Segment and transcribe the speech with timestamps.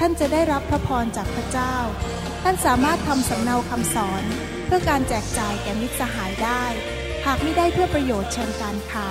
[0.00, 1.74] ท่านจะได้รับพระพรจากพระเจ้า
[2.42, 4.22] ท่านสามารถทำสำเนาคำสอน
[4.66, 6.64] เพื่อการแจกจ่ายแก่มิตรสหายได้
[7.26, 9.08] หากไม่ได้เพื่อประโยชน์เชิงการค้า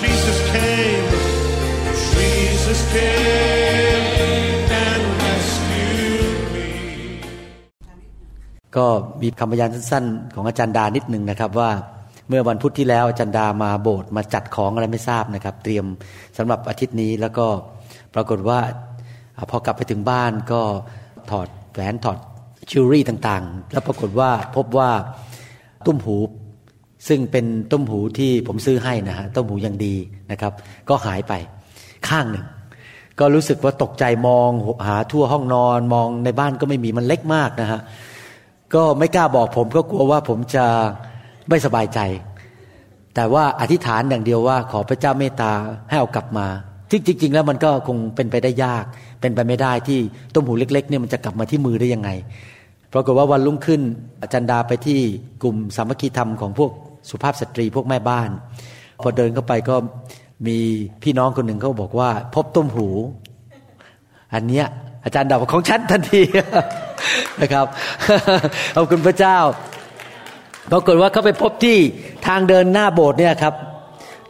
[0.00, 1.08] Jesus came,
[2.12, 4.06] Jesus came
[4.84, 6.68] and rescued me.
[8.76, 8.86] ก็
[9.22, 11.70] มีคำพยานสั้นๆ ของอาจารย์ดานิดหนึ่งนะครับว่า
[12.28, 15.84] เมื่อวันพุธที่แล้วอาจารย์ดามาโบสถ์มาจัดของอะไรไม่ทราบนะครับ เตรียม
[16.36, 17.46] สำหรับอาทิตย์นี้แล้วก็
[18.14, 18.60] ปรากฏว่า
[19.50, 20.60] พอกลับไปถึงบ้านก็
[21.30, 22.18] ถอดแหวนถอด
[22.70, 24.90] จิวเวลรี่ต่างๆ แล้วปรากฏว่าพบว่า
[25.86, 26.16] ตุ้มหู
[27.08, 29.94] ซึ่งเป็นตุ้มหูที่ผมซื้อให้นะฮะตุ้มหูยังดี
[30.30, 30.52] นะครับ
[30.88, 31.32] ก็หายไป
[32.08, 32.46] ข้างหนึ่ง
[33.18, 34.50] ก็รู้สึกว่าตกใจมอง
[34.86, 37.80] หาทั่วห้องนอนมองในบ้านก็ไม่มีมันเล็กมากนะฮะ
[38.74, 40.66] ก็ไม่กล้าบอกผมก็กลัวว่าผมจะ
[41.48, 42.00] ไม่สบายใจ
[43.14, 45.52] แต่ว่าอธิษฐานอย่างเดียวว่า ขอพระเจ้าเมตตา
[45.88, 46.46] ให้เอากลับมา
[46.90, 48.84] ที่จริง ๆ แล้วมันก็คงเป็นไปได้ยาก
[49.20, 49.98] เป็นไปไม่ได้ที่
[50.34, 52.10] ต้มหูเล็กๆเนี่ยมันจะกลับมาที่มือได้ยังไง
[52.92, 53.80] ปรากฏว่าวันรุ่งขึ้น
[54.22, 54.98] อาจารย์ดาไปที่
[55.42, 56.70] กลุ่มสามัคคีธรรมของพวก
[57.10, 58.30] สุภาพสตรีพวกแม่บ้าน
[59.02, 59.76] พอเดินเข้าไปก็
[60.46, 60.58] มี
[61.02, 62.88] พี่น้องคนหนึ่งเขาบอกว่า พบต้มหู
[64.34, 64.66] อันเนี้ย
[65.04, 66.22] อาจารย์ดาบอกของฉันทันที
[67.40, 67.66] นะครับ
[68.74, 69.38] ขอบคุณพระเจ้า
[70.72, 71.76] ปรากฏว่าเขาไปพบที่
[72.26, 73.54] ทางเดินหน้าโบสถ์เนี่ยครับ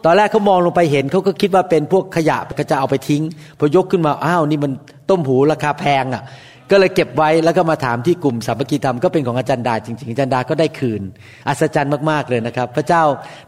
[0.05, 3.22] ตอนแรกเขามองลงไปเห็นเขาก็คิดว่าเป็นพวกขยะก็จะเอาไปทิ้ง
[3.58, 4.72] พอยกขึ้นมาอ้าวนี่มัน
[5.10, 6.22] ต้มหูราคาแพงอะ
[6.70, 11.02] ก็เลยเก็บไว้แล้วก็มาถามที่กลุ่มสามัคคีธรรมก็เป็นของอาจารย์ดาจริงๆอาจารย์ดาก็ได้คืน
[11.48, 13.03] อัศจรรย์มากๆเลยนะครับ พระเจ้า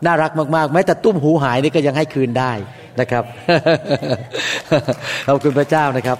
[0.06, 2.52] น่ารักมากๆแม้แต่ตุ้มหูหายนี่ก็ยังให้คืนได้
[3.00, 3.24] นะครับ
[5.26, 6.18] ขอบคุณพระเจ้านะครับ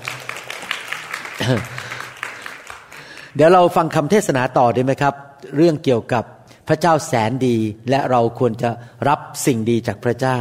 [3.36, 5.14] เดี๋ยวเราฟังคำเทศนาต่อได้ไหมครับ
[5.56, 6.24] เรื่องเกี่ยวกับ
[6.69, 7.56] พระเจ้าแสนดี
[7.91, 8.71] และเราควรจะ
[9.09, 10.38] รับสิ่งดีจากพระเจ้า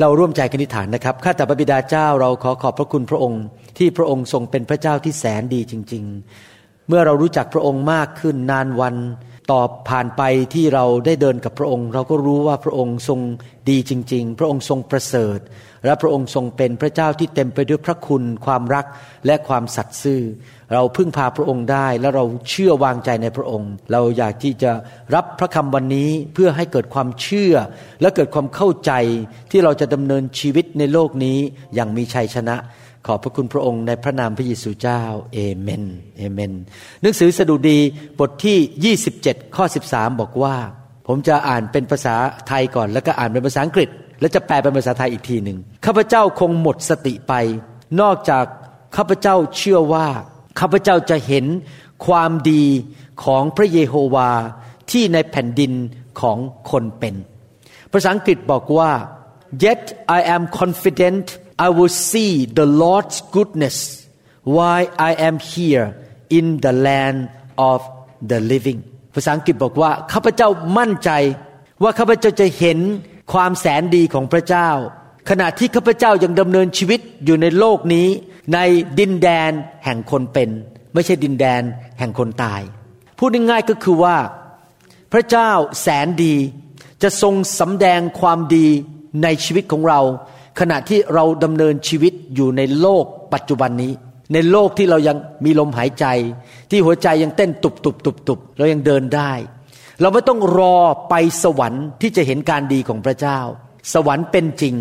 [0.00, 3.42] เราร่วมใจกันอธิษฐานนะครับข้าแต่พระบิดาเจ้าเราขอขอบพระคุณพระองค์
[3.78, 6.04] ที่พระองค์ทรงเป็นพระเจ้าที่แสนดีจริง
[6.46, 8.96] ๆ เมื่อเรารู้จักพระองค์มากขึ้นนานวัน
[9.50, 10.22] ต่อผ่านไป
[10.54, 13.20] ที่เราได้เดินกับพระองค์ เราก็รู้ว่าพระองค์ทรง
[13.70, 15.38] ดีจริง ๆ พระองค์ทรงประเสริฐ
[15.84, 18.86] และพระองค์ทรงเป็นพระเจ้าที่เต็มไปด้วยพระคุณ ความรัก
[19.26, 20.22] และความสัตย์ซื่อ
[20.74, 24.72] เราพึ่งพาพระองค์ได้ และเราเชื่อวางใจในพระองค์ เราอยากที่จะ
[25.14, 27.54] รับพระคำวันนี้เพื่อให้เกิดความเชื่อ
[28.00, 28.92] และเกิดความเข้าใจ
[29.50, 31.38] ที่เราจะดำเนินชีวิตในโลกนี้
[31.74, 32.56] อย่างมีชัยชนะ
[33.06, 35.02] ขอบพระคุณพระองค์ในพระนามพระเยซูเจ้า
[35.32, 35.84] เอเมน
[36.18, 36.52] เอเมน
[37.02, 37.78] หนังสือสดุดี
[38.20, 40.56] บทที่ 27 ข้อ 13 บอกว่า
[41.08, 42.16] ผมจะอ่านเป็นภาษา
[42.48, 43.88] ไทยก่อน แล้วก็อ่านเป็นภาษาอังกฤษ
[44.20, 47.32] แล้วจะแปลเป็นภาษาไทยอีกทีหนึ่งข้าพเจ้าคงหมดสติไป
[48.00, 48.44] นอกจาก
[48.96, 50.08] ข้าพเจ้าเชื่อว่า
[50.58, 51.44] ข้าพเจ้าจะเห็น
[52.06, 52.64] ความดี
[53.24, 54.30] ของพระเยโฮวา
[54.90, 55.72] ที่ในแผ่นดิน
[56.20, 56.38] ของ
[56.70, 57.14] คนเป็น
[57.92, 58.90] ภาษาอังกฤษบอกว่า
[59.64, 59.82] yet
[60.18, 61.24] I am confident
[61.66, 63.76] I will see the Lord's goodness
[64.56, 65.86] while I am here
[66.38, 67.20] in the land
[67.70, 67.80] of
[68.30, 68.80] the living
[69.14, 70.48] ภาษาอังกฤษบอกว่าข้าพเจ้า
[70.78, 71.10] มั่นใจ
[71.82, 72.78] ว่าข้าพเจ้าจะเห็น
[73.32, 74.68] ความแสนดีของพระเจ้า
[75.30, 78.08] ขณะที่ข้าพเจ้ายังดำเนินชีวิตอยู่ในโลกนี้
[78.52, 78.58] ใน
[78.98, 79.50] ดินแดน
[79.84, 80.50] แห่งคนเป็น
[80.94, 81.62] ไม่ใช่ดินแดน
[81.98, 82.62] แห่งคนตาย
[83.18, 84.16] พูดง่ายๆก็คือว่า
[85.12, 85.50] พระเจ้า
[85.80, 86.34] แสนดี
[87.02, 88.68] จะทรงสำแดงความดี
[89.22, 90.00] ในชีวิตของเรา
[90.60, 93.04] ขณะที่เราดำเนินชีวิตอยู่ในโลก
[93.34, 93.92] ปัจจุบันนี้
[94.32, 96.06] ในโลกที่เรายังมีลมหายใจ
[96.70, 99.32] ที่หัวใจยังเต้นตุบตุบตุบตุบเรายังเดินได้
[100.00, 100.76] เราไม่ต้องรอ
[101.08, 103.38] ไปสวรรค์ที่จะเห็นการดีของพระเจ้า
[103.92, 104.74] สวรรค์เป็นจริง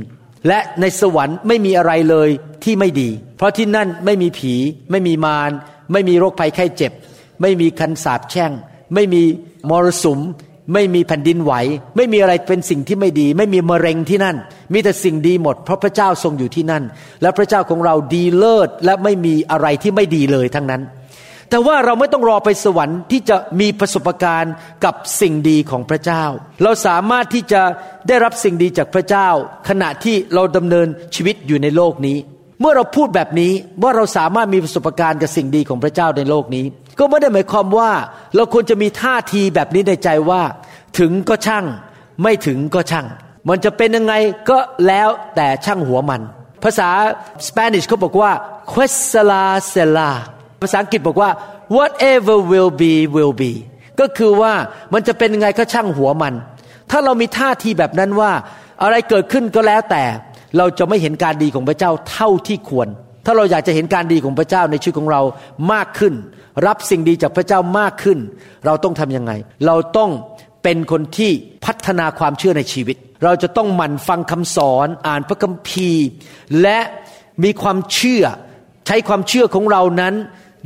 [0.47, 2.29] และในสวรรค์ไม่มีอะไรเลย
[2.63, 4.53] ที่ไม่ดี เพราะที่นั่นไม่มีผี
[4.91, 5.51] ไม่มีมาร
[5.91, 6.91] ไม่มีโรคภัยไข้เจ็บ
[7.41, 8.51] ไม่มีคันสาบแช่ง
[8.93, 9.21] ไม่มี
[9.69, 10.19] มรสุม
[10.73, 11.53] ไม่มีแผ่นดินไหว
[11.95, 14.35] ไม่มีอะไรเป็นสิ่งที่ไม่ดี ไม่มีมะเร็งที่นั่น
[14.73, 16.83] มีแต่สิ่งดีหมด เพราะพระเจ้าทรงอยู่ที่นั่น
[17.21, 20.81] และพระเจ้าของเราดีเลิศและไม่มีอะไรที่ไม่ดีเลยทั้งนั้น
[21.53, 24.53] แต่ว่าเราไม่ต้องรอไปสวรรค์ที่จะมีประสบการณ์
[24.85, 26.23] กับสิ่งดีของพระเจ้า
[26.63, 27.61] เราสามารถที่จะ
[28.07, 29.27] ได้รับสิ่งดีจากพระเจ้า
[29.69, 32.17] ขณะที่เราดำเนินชีวิตอยู่ในโลกนี้
[32.59, 33.51] เมื่อเราพูดแบบนี้
[33.83, 36.65] ว่าเราสามารถมีประสบการณ์กับสิ่งดีของพระเจ้าในโลกนี้
[36.99, 37.91] ก็ไม่ได้หมายความว่า
[38.35, 40.41] เราควรจะมีท่าทีแบบนี้ในใจว่า
[40.99, 41.65] ถึงก็ช่าง
[42.21, 43.07] ไม่ถึงก็ช่าง
[43.49, 44.13] มันจะเป็นยังไง
[44.49, 44.57] ก็
[44.87, 46.21] แล้วแต่ช่างหัวมัน
[46.63, 46.89] ภาษา
[47.47, 48.31] สเปนิชเขาบอกว่า
[48.71, 50.11] quesala sela
[50.63, 51.29] ภาษาอังกฤษบอกว่า
[51.77, 53.53] whatever will be will be
[53.99, 54.53] ก็คือว่า
[54.93, 56.33] มันจะเป็นยังไงก็ช่างหัวมัน
[56.91, 58.31] ถ้าเรามีท่าทีแบบนั้นว่า
[58.83, 60.03] อะไรเกิดขึ้นก็แล้วแต่
[60.57, 62.87] เราจะไม่เห็นการดีของพระเจ้าเท่าที่ควร
[63.25, 65.21] ถ้าเราอยากจะเห็นการดีของพระเจ้าในชีวิตของเรา
[65.73, 66.13] มากขึ้น
[66.67, 68.19] รับสิ่งดีจากพระเจ้ามากขึ้น
[68.65, 69.31] เราต้องทำยังไง
[69.65, 70.11] เราต้อง
[70.63, 71.31] เป็นคนที่
[71.65, 76.05] พัฒนาความเชื่อในชีวิต เราจะต้องหมั่นฟังคำสอนอ่านพระคัมภีร์
[76.61, 76.79] และ
[77.43, 78.23] มีความเชื่อ
[78.87, 80.13] ใช้ความเชื่อของเรานั้น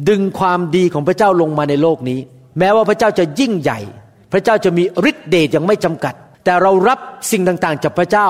[0.10, 2.20] ดึงความดีของพระเจ้าลงมาในโลกนี้
[2.60, 3.80] แม้ว่าพระเจ้าจะยิ่งใหญ่
[4.32, 6.14] พระเจ้าจะมีฤทธิเดชอย่างไม่จำกัด
[6.46, 7.00] แต่เรารับ
[7.32, 8.28] สิ่งต่างๆ จากพระเจ้า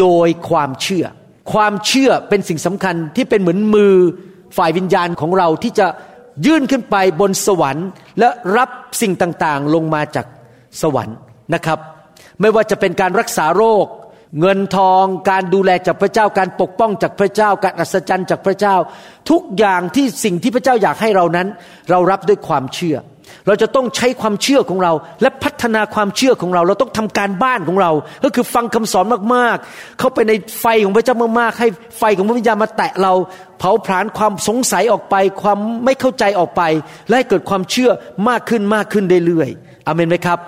[0.00, 1.04] โดยความเชื่อ
[1.52, 3.94] ความเชื่อเป็นสิ่งสำคัญที่เป็นเหมือนมือ
[4.56, 5.86] ฝ่ายวิญญาณของเราที่จะ
[6.46, 7.88] ยื่นขึ้นไปบนสวรรค์
[8.18, 8.70] และรับ
[9.00, 10.26] สิ่งต่างๆลงมาจาก
[10.82, 11.16] สวรรค์
[11.54, 11.78] นะครับ
[12.40, 13.86] ไม่ว่าจะเป็นการรักษาโรค
[14.40, 18.76] เงินทองการดูแลจากพระเจ้าการปกป้องจากพระเจ้า การอัศจรรย์จากพระเจ้า
[19.30, 21.48] ทุกอย่างที่สิ่งที่พระเจ้าอยากให้เรานั้น
[21.90, 22.96] เรารับด้วยความเชื่อ
[23.46, 24.92] เราจะต้องใช้ความเชื่อของเรา
[25.22, 27.90] และพัฒนาความเชื่อของเรา เราต้องทำการบ้านของเรา
[28.24, 31.68] ก็คือฟังคำสอนมากๆ เข้าไปในไฟของพระเจ้ามากๆ ให้
[31.98, 33.12] ไฟของพระวิญญาณมาแตะเรา
[33.58, 36.62] เผาผลาญความสงสัยออกไป ความไม่เข้าใจออกไป
[37.08, 37.90] และให้เกิดความเชื่อ
[38.28, 40.38] มากขึ้นมากขึ้นเรื่อยๆอเมนไหมครับ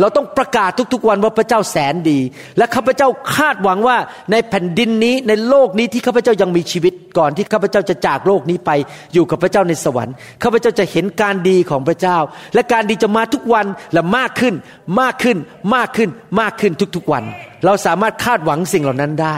[0.00, 2.18] เราต้องประกาศทุกๆวันว่าพระเจ้าแสนดี
[2.58, 3.96] และข้าพเจ้าคาดหวังว่า
[4.32, 8.70] ในแผ่นดินนี้ในโลกนี้ที่ข้าพเจ้ายังมีชีวิตก่อนที่ข้าพเจ้าจะจากโลกนี้ไป
[9.14, 12.18] อยู่กับพระเจ้าในสวรรค์ข้าพเจ้าจะเห็นการดีของพระเจ้า
[12.54, 14.54] และการดีจะมาทุกวันและมากขึ้น
[15.00, 15.36] มากขึ้น
[15.74, 16.08] มากขึ้น
[16.40, 17.24] มากขึ้นทุกๆวัน
[17.64, 19.36] เราสามารถคาดหวังสิ่งเหล่านั้นได้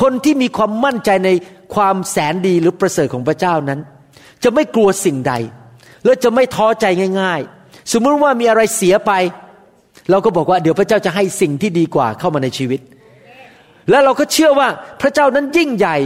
[0.00, 1.30] คนที่มีความมั่นใจใน
[1.74, 3.80] ความแสนดีหรือประเสริฐของพระเจ้านั้น
[4.44, 5.34] จะไม่กลัวสิ่งใด
[6.04, 6.86] และจะไม่ท้อใจ
[7.20, 9.12] ง่าย ๆ สมมติว่ามีอะไรเสียไป
[10.10, 12.80] เราก็บอกว่าเดี๋ยวพระเจ้าจะให้สิ่งที่ดีกว่าเข้ามาในชีวิต
[13.90, 14.68] และเราก็เชื่อว่า
[15.00, 15.96] พระเจ้านั้นยิ่งใหญ่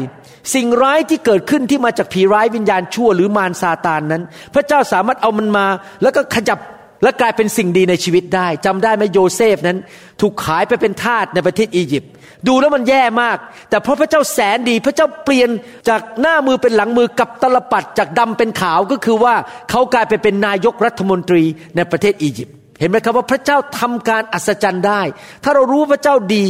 [0.55, 4.23] สิ่งร้ายที่เกิดขึ้นที่มาจากผีร้ายวิญญาณชั่วหรือมารซาตานนั้น
[4.55, 5.67] พระเจ้าสามารถเอามันมา
[6.03, 6.59] แล้วก็ขยับ
[7.03, 9.79] และกลายเป็นสิ่งดีในชีวิตได้จำได้ไหมโยเซฟนั้น
[10.21, 12.11] ถูกขายไปเป็นทาสในประเทศอียิปต์
[12.49, 13.39] ดูแล้วมันแย่มาก
[13.71, 15.49] แต่เพราะพระเจ้าแสนดี พระเจ้าเปลี่ยน
[15.89, 19.35] จากหน้ามือเป็นหลังมือกลับตาลปัตรจากดำเป็นขาวก็คือว่า
[19.71, 21.43] เขากลายไปเป็นนายกรัฐมนตรี
[21.77, 25.03] ในประเทศอียิปต์ เห็นไหมครับว่าพระเจ้าทำการอัศจรรย์ได้
[25.45, 26.45] ถ้าเรารู้พระเจ้าดี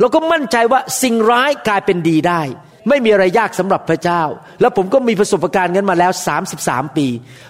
[0.00, 2.42] เราก็มั่นใจว่าสิ่งร้ายกลายเป็นดีได้
[2.88, 4.22] ไม่มีอะไรยากสำหรับพระเจ้า
[4.60, 6.12] แล้วผมก็มีประสบการณ์กันมาแล้ว
[6.54, 7.06] 33 ปี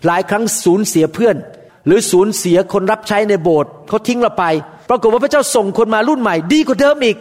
[0.06, 1.36] หลายครั้งสูญเสียเพื่อน
[1.86, 4.44] หรือสูญเสียคนรับใช้ในโบสถ์เขาทิ้งเราไป
[4.90, 7.16] ปรากฏว่าพระเจ้าส่งคนมารุ่นใหม่ ดีกว่าเดิมอีก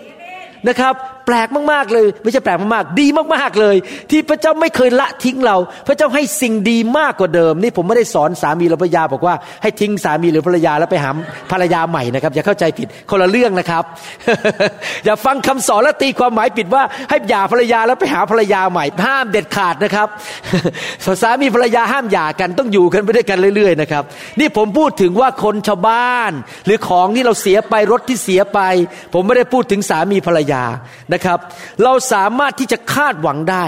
[0.67, 0.93] นะครับ
[1.29, 3.75] ปลกมากๆเลย ไม่ใช่แปลกมากๆ ดีมากๆเลย
[4.09, 5.57] ที่พระเจ้าไม่เคยละทิ้งเรา
[5.87, 11.09] พระเจ้าให้สิ่งดีมากกว่าเดิม นี่ผมไม่ได้สอนสามีหรือภรรยาบอกว่าให้ทิ้งสามีหรือภรรยาแล้วไปหา
[11.51, 13.83] ภรรยาใหม่นะครับ อย่าเข้าใจผิดคนละเรื่องนะครับ
[15.05, 20.07] อย่าฟังคำสอนแล้วตีความหมายผิดว่า ให้หย่าภรรยาแล้วไปหาภรรยาใหม่ ห้ามเด็ดขาดนะครับ
[21.21, 24.03] สามีภรรยาห้ามหย่ากันต้องอยู่กันไปด้วยกันเรื่อยๆนะครับ
[24.39, 26.31] นี่ผมพูดถึงว่าคนชาวบ้าน
[26.65, 28.59] หรือของที่เราเสียไปรถที่เสียไป
[29.13, 30.63] ผมไม่ได้พูดถึงสามีภรรยา
[31.11, 31.39] นะครับ
[31.83, 33.65] เราสามารถที่จะคาดหวังได้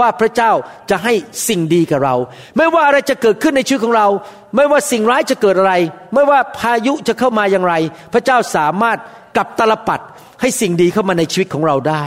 [0.00, 0.52] ว่าพระเจ้า
[0.90, 1.12] จะให้
[1.48, 2.16] สิ่งดีกับเรา
[2.56, 4.08] ไม่ว่าอะไรจะเกิดขึ้นในชีวิตของเรา
[4.56, 5.74] ไม่ว่าสิ่งร้ายจะเกิดอะไร
[6.14, 7.74] ไม่ว่าพายุจะเข้ามาอย่างไร
[8.12, 8.98] พระเจ้าสามารถ
[9.36, 10.00] กับตลปัด
[10.40, 12.04] ให้สิ่งดีเข้ามาในชีวิตของเราได้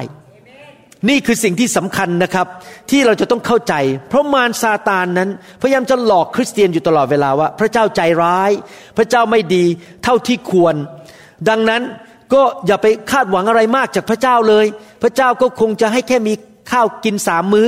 [1.09, 2.47] นี่คือสิ่งที่สำคัญนะครับ
[2.91, 3.73] ที่เราจะต้องเข้าใจ
[4.09, 5.29] เพราะมารซาตานนั้น
[5.61, 8.51] พยายามจะหลอกคริสเตียนอยู่ตลอดเวลาว่า พระเจ้าใจร้าย
[8.97, 9.65] พระเจ้าไม่ดี
[10.03, 10.75] เท่าที่ควร
[11.49, 11.81] ดังนั้น
[12.33, 14.65] ก็อย่าไปคาดหวังอะไรมากจากพระเจ้าเลย
[15.03, 16.33] พระเจ้าก็คงจะให้แค่มี
[16.71, 17.67] ข้าวกินสามมื้อ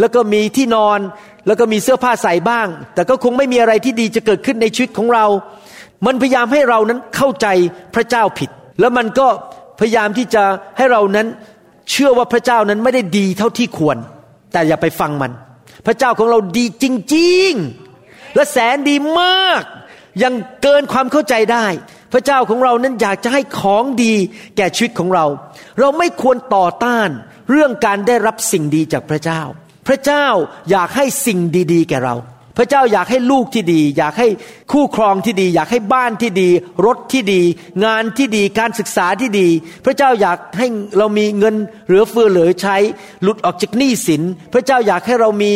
[0.00, 0.98] แล้วก็มีที่นอน
[1.46, 5.26] แล้วก็มีเสื้อผ้าใส่บ้าง แต่ก็คงไม่มีอะไรที่ดีจะเกิดขึ้นในชีวิตของเรา
[6.06, 7.46] มันพยายามให้เรานั้นเข้าใจ
[7.94, 9.28] พระเจ้าผิด แล้วมันก็
[9.80, 10.42] พยายามที่จะ
[10.76, 11.26] ให้เรานั้น
[11.90, 13.96] เชื่อว่าพระเจ้านั้นไม่ได้ดีเท่าที่ควร
[14.52, 15.32] แต่อย่าไปฟังมัน
[15.86, 16.84] พระเจ้าของเราดีจ
[17.16, 17.52] ริง
[17.94, 19.62] ๆ และแสนดีมาก
[20.22, 21.66] ยังเกินความเข้าใจได้
[22.12, 24.14] พระเจ้าของเรานั้นอยากจะให้ของดี
[24.56, 25.26] แก่ชีวิตของเรา
[25.78, 27.08] เราไม่ควรต่อต้าน
[27.50, 29.42] เรื่องการได้รับสิ่งดีจากพระเจ้า
[29.88, 30.26] พระเจ้า
[30.70, 31.38] อยากให้สิ่ง
[31.72, 32.16] ดีๆ แก่เรา
[32.58, 34.28] พระเจ้าอยากให้ลูกที่ดี อยากให้
[34.72, 36.48] คู่ครองที่ดี อยากให้บ้านที่ดี
[36.86, 37.42] รถที่ดี
[37.84, 39.48] งานที่ดีการศึกษาที่ดี
[39.84, 40.66] พระเจ้าอยากให้
[40.98, 41.54] เรามีเงิน
[41.86, 42.76] เหลือเฟือเหลือใช้
[43.22, 44.22] หลุดออกจากหนี้สิน
[44.52, 45.52] พระเจ้าอยากให้เรามี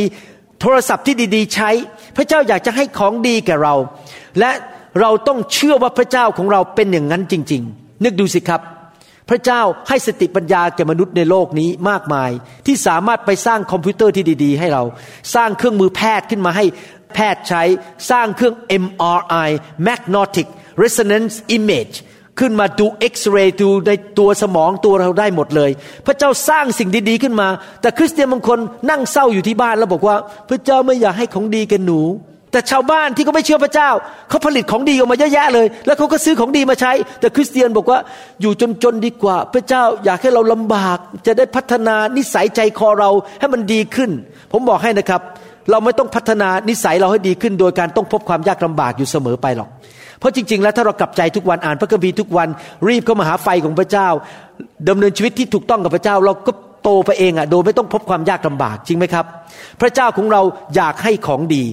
[0.61, 1.71] โทรศัพท์ที่ดีๆ ใช้
[2.17, 3.75] พระเจ้าอยากจะให้ของดีแก่เรา
[4.39, 4.51] และ
[5.01, 8.61] เราต้องเชื่อว่าพระเจ้าของเราเป็นอย่างนั้นจริง ๆ นึกดูสิครับ
[9.29, 12.31] พระเจ้าให้สติปัญญาแก่มนุษย์ในโลกนี้มากมาย
[12.67, 14.83] ที่สามารถไปสร้างคอมพิวเตอร์ที่ดี ๆ ให้เรา
[15.35, 16.65] สร้างเครื่องมือแพทย์ขึ้นมาให้
[17.15, 17.63] แพทย์ใช้
[18.11, 18.55] สร้างเครื่อง
[18.85, 19.49] MRI
[19.87, 20.47] magnetic
[20.83, 21.95] resonance image
[22.39, 25.71] ขึ้นมาดูเอ็กซเรย์ดูในตัวสมองตัวเราได้หมดเลย
[26.07, 27.49] พระเจ้าสร้างสิ่งดี ๆ ขึ้นมา
[27.81, 28.59] แต่คริสเตียนบางคน
[28.91, 30.17] นั่งเศร้าอยู่ที่บ้านแล้วบอกว่า
[30.49, 32.01] พระเจ้าไม่อยากให้ของดีกันหนู
[32.53, 33.91] แต่ชาวบ้านที่เขาไม่เชื่อพระเจ้า
[34.29, 37.99] เขาผลิตของดีออกมาเยอะแยะเลย แล้วเขาก็ซื้อของดีมาใช้ แต่คริสเตียนบอกว่า
[38.41, 38.53] อยู่
[38.83, 44.11] จนๆดีกว่า พระเจ้าอยากให้เราลำบาก จะได้พัฒนานิสัยใจคอเราให้มันดีขึ้น
[44.53, 45.21] ผมบอกให้นะครับ
[45.71, 49.69] เราไม่ต้องพัฒนานิสัยเราให้ดีขึ้น โดยการต้องพบความยากลำบากอยู่เสมอไปหรอก
[50.19, 52.49] เพราะจริง ๆ แล้วถ้าเรากลับใจทุกวันอ่านพระคัมภีร์ทุกวัน
[52.89, 54.09] รีบเข้ามาหาไฟของพระเจ้า
[54.89, 56.53] ดำเนินชีวิตที่ถูกต้องกับพระเจ้าเราก็
[56.83, 59.25] โตไปเองอะโดยไม่ต้องพบความยากลำบากจริงไหมครับ
[59.81, 60.43] พระเจ้าของเรา
[60.77, 61.65] อยากให้ของดี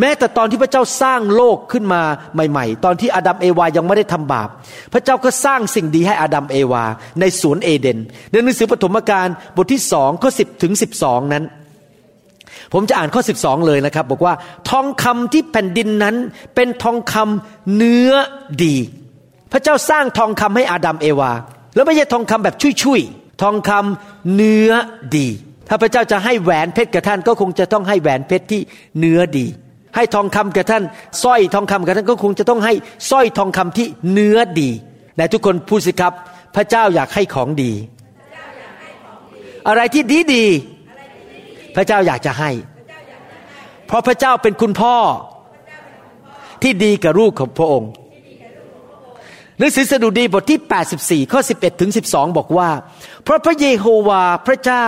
[0.00, 2.02] แม้แต่ตอนที่พระเจ้าสร้างโลกขึ้นมา
[2.34, 4.48] ใหม่ ๆ ตอนที่อาดัมเอวายังไม่ได้ทำบาป
[4.92, 6.84] พระเจ้าก็สร้างสิ่งดีให้อาดัมเอวา
[7.20, 7.98] ในสวนเอเดน
[8.30, 11.44] ในหนังสือปฐมกาลบทที่สองข้อสิบถึงสิบสองนั้น
[12.72, 14.34] ผมจะอ่านข้อ 12 เลยนะครับ บอกว่า
[14.70, 16.16] ทองคำที่แผ่นดินนั้น
[16.54, 18.12] เป็นทองคำเนื้อ
[18.64, 18.76] ดี
[19.52, 21.32] พระเจ้าสร้างทองคำให้อาดัมเอวา
[21.74, 24.70] แล้วไม่ใช่ทองคำแบบชุยๆทองคำเนื้อ
[25.16, 25.28] ดี
[25.68, 28.60] ถ้าพระเจ้าจะให้แหวนเพชรกับท่านก็คงจะต้องให้แหวนเพชรที่
[28.98, 29.46] เนื้อดี
[29.96, 30.84] ให้ทองคำกับท่าน
[31.22, 32.74] สร้อยทองคำกับท่านก็คงจะต้องให้
[33.10, 34.70] สร้อยทองคำที่เนื้อดี
[35.16, 36.12] แต่ทุกคนพูดสิครับ
[36.56, 37.72] พระเจ้าอยากให้ของดี
[39.68, 40.44] อะไรที่ดีดี
[41.76, 42.50] พระเจ้าอยากจะให้
[43.86, 44.96] เพราะพระเจ้าเป็นคุณพ่อ
[46.62, 47.90] ที่ดีกับลูกของพระองค์
[49.58, 50.60] หนังสือสดุดีบทที่
[51.24, 52.70] 84 ข้อ 11 ถึง 12 บอกว่า
[53.24, 54.86] เพราะพระเยโฮวาพระเจ้า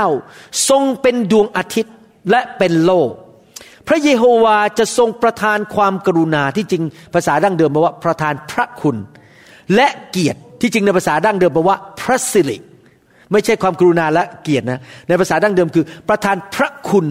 [0.68, 1.94] ทรงเป็นดวงอาทิตย์
[2.30, 3.10] และเป็นโลก
[3.88, 6.82] พระเยโฮวาจะทรงประทานความกรุณาที่จริง
[7.14, 8.96] ภาษาดั้งเดิมบอกว่าประทานพระคุณ
[9.74, 12.58] และเกียรติที่จริงในภาษาดั้งเดิมบอกว่าพระสิริ
[13.32, 17.06] ไม่ใช่ความกรุณาและเกียรตินะในภาษาดั้งเดิมคือ ประทานพระคุณ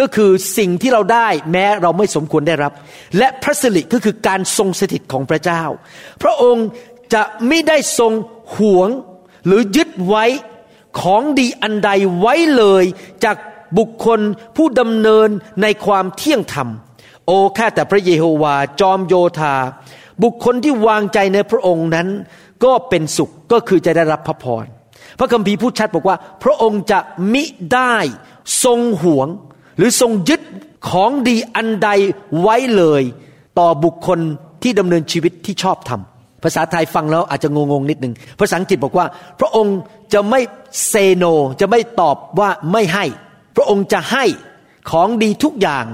[0.00, 2.72] ก็คือสิ่งที่เราได้แม้เราไม่สมควรได้รับ
[3.18, 5.62] และพระสิริก็คือการทรงสถิตของพระเจ้า
[6.22, 6.66] พระองค์
[7.14, 8.12] จะไม่ได้ทรง
[8.56, 8.88] หวง
[9.46, 10.24] หรือยึดไว้
[11.00, 11.90] ของดีอันใด
[12.20, 12.84] ไว้เลย
[13.24, 13.36] จาก
[13.78, 14.20] บุคคล
[14.56, 15.28] ผู้ดำเนิน
[15.62, 16.68] ในความเที่ยงธรรม
[17.26, 19.54] โอ้แค่แต่พระเยโฮวาจอมโยธา
[20.22, 22.08] บุคคลที่วางใจในพระองค์นั้น
[22.64, 24.64] ก็เป็นสุขก็คือจะได้รับพระพร
[25.18, 26.98] พระคัมภีร์พูดชัดบอกว่า พระองค์จะ
[27.32, 27.94] มิได้
[28.64, 29.28] ทรงหวง
[29.76, 30.42] หรือทรงยึด
[30.90, 31.90] ของดีอันใด
[32.40, 33.02] ไว้เลย
[33.58, 34.18] ต่อบุคคล
[34.62, 39.06] ที่ดำเนินชีวิตที่ชอบทำภาษาไทยฟังแล้วอาจจะงงๆนิดหนึ่งภาษาอังกฤษบอกว่า
[39.40, 39.76] พระองค์
[40.12, 40.40] จะไม่
[40.86, 41.24] เซโน
[41.60, 43.04] จะไม่ตอบว่าไม่ให้
[43.60, 44.24] ระองค์จะให้
[44.90, 45.84] ของดีทุกอย่าง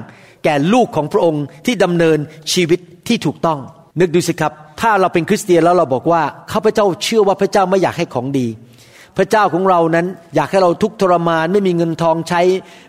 [0.44, 2.18] แก่ลูกของพระองค์ที่ดำเนิน
[2.52, 3.58] ชีวิตที่ถูกต้อง
[4.00, 8.46] นึกดูสิครับ ถ้าเราเป็นคริสเตียนแล้วเราบอกว่าข้าพเจ้าเชื่อว่าพระเจ้าไม่อยากให้ของดี
[9.16, 12.40] พระเจ้าของเรานั้นอยากให้เราทุกทรมาน ไม่มีเงินทองใช้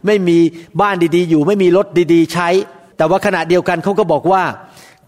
[0.06, 0.38] ไม่มี
[0.82, 2.50] บ้านดีๆ อยู่ ไม่มีรถดีๆ ใช้
[2.98, 4.44] แต่ว่าขณะเดียวกันเขาก็บอกว่า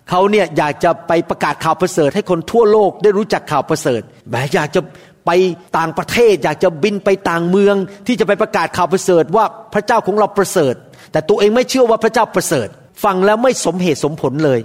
[0.10, 4.82] เขาเนี่ยอยากจะไปประกาศข่าวประเสริฐ ให้คนทั่วโลกได้รู้จักข่าวประเสริฐแหมอยากจะ
[5.30, 5.42] ไป
[5.78, 7.76] ต่างประเทศ อยากจะบินไปต่างเมือง
[8.08, 10.76] ที่จะไปประกาศข่าวประเสริฐว่าพระเจ้าของเราประเสริฐ
[11.12, 12.68] แต่ตัวเองไม่เชื่อว่าพระเจ้าประเสริฐ
[13.04, 14.60] ฟังแล้วไม่สมเหตุสมผลเลย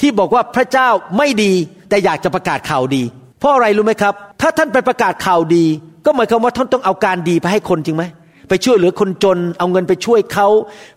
[0.00, 1.52] ที่บอกว่าพระเจ้าไม่ดี
[1.88, 3.02] แต่อยากจะประกาศข่าวดี
[3.40, 5.64] เพราะอะไรรู้ไหมครับ ถ้าท่านไปประกาศข่าวดี
[6.04, 8.04] ก็หมายความว่าท่านต้องเอาการดีไปให้คนจริงไหม
[8.48, 10.48] ไปช่วยเหลือคนจน เอาเงินไปช่วยเขา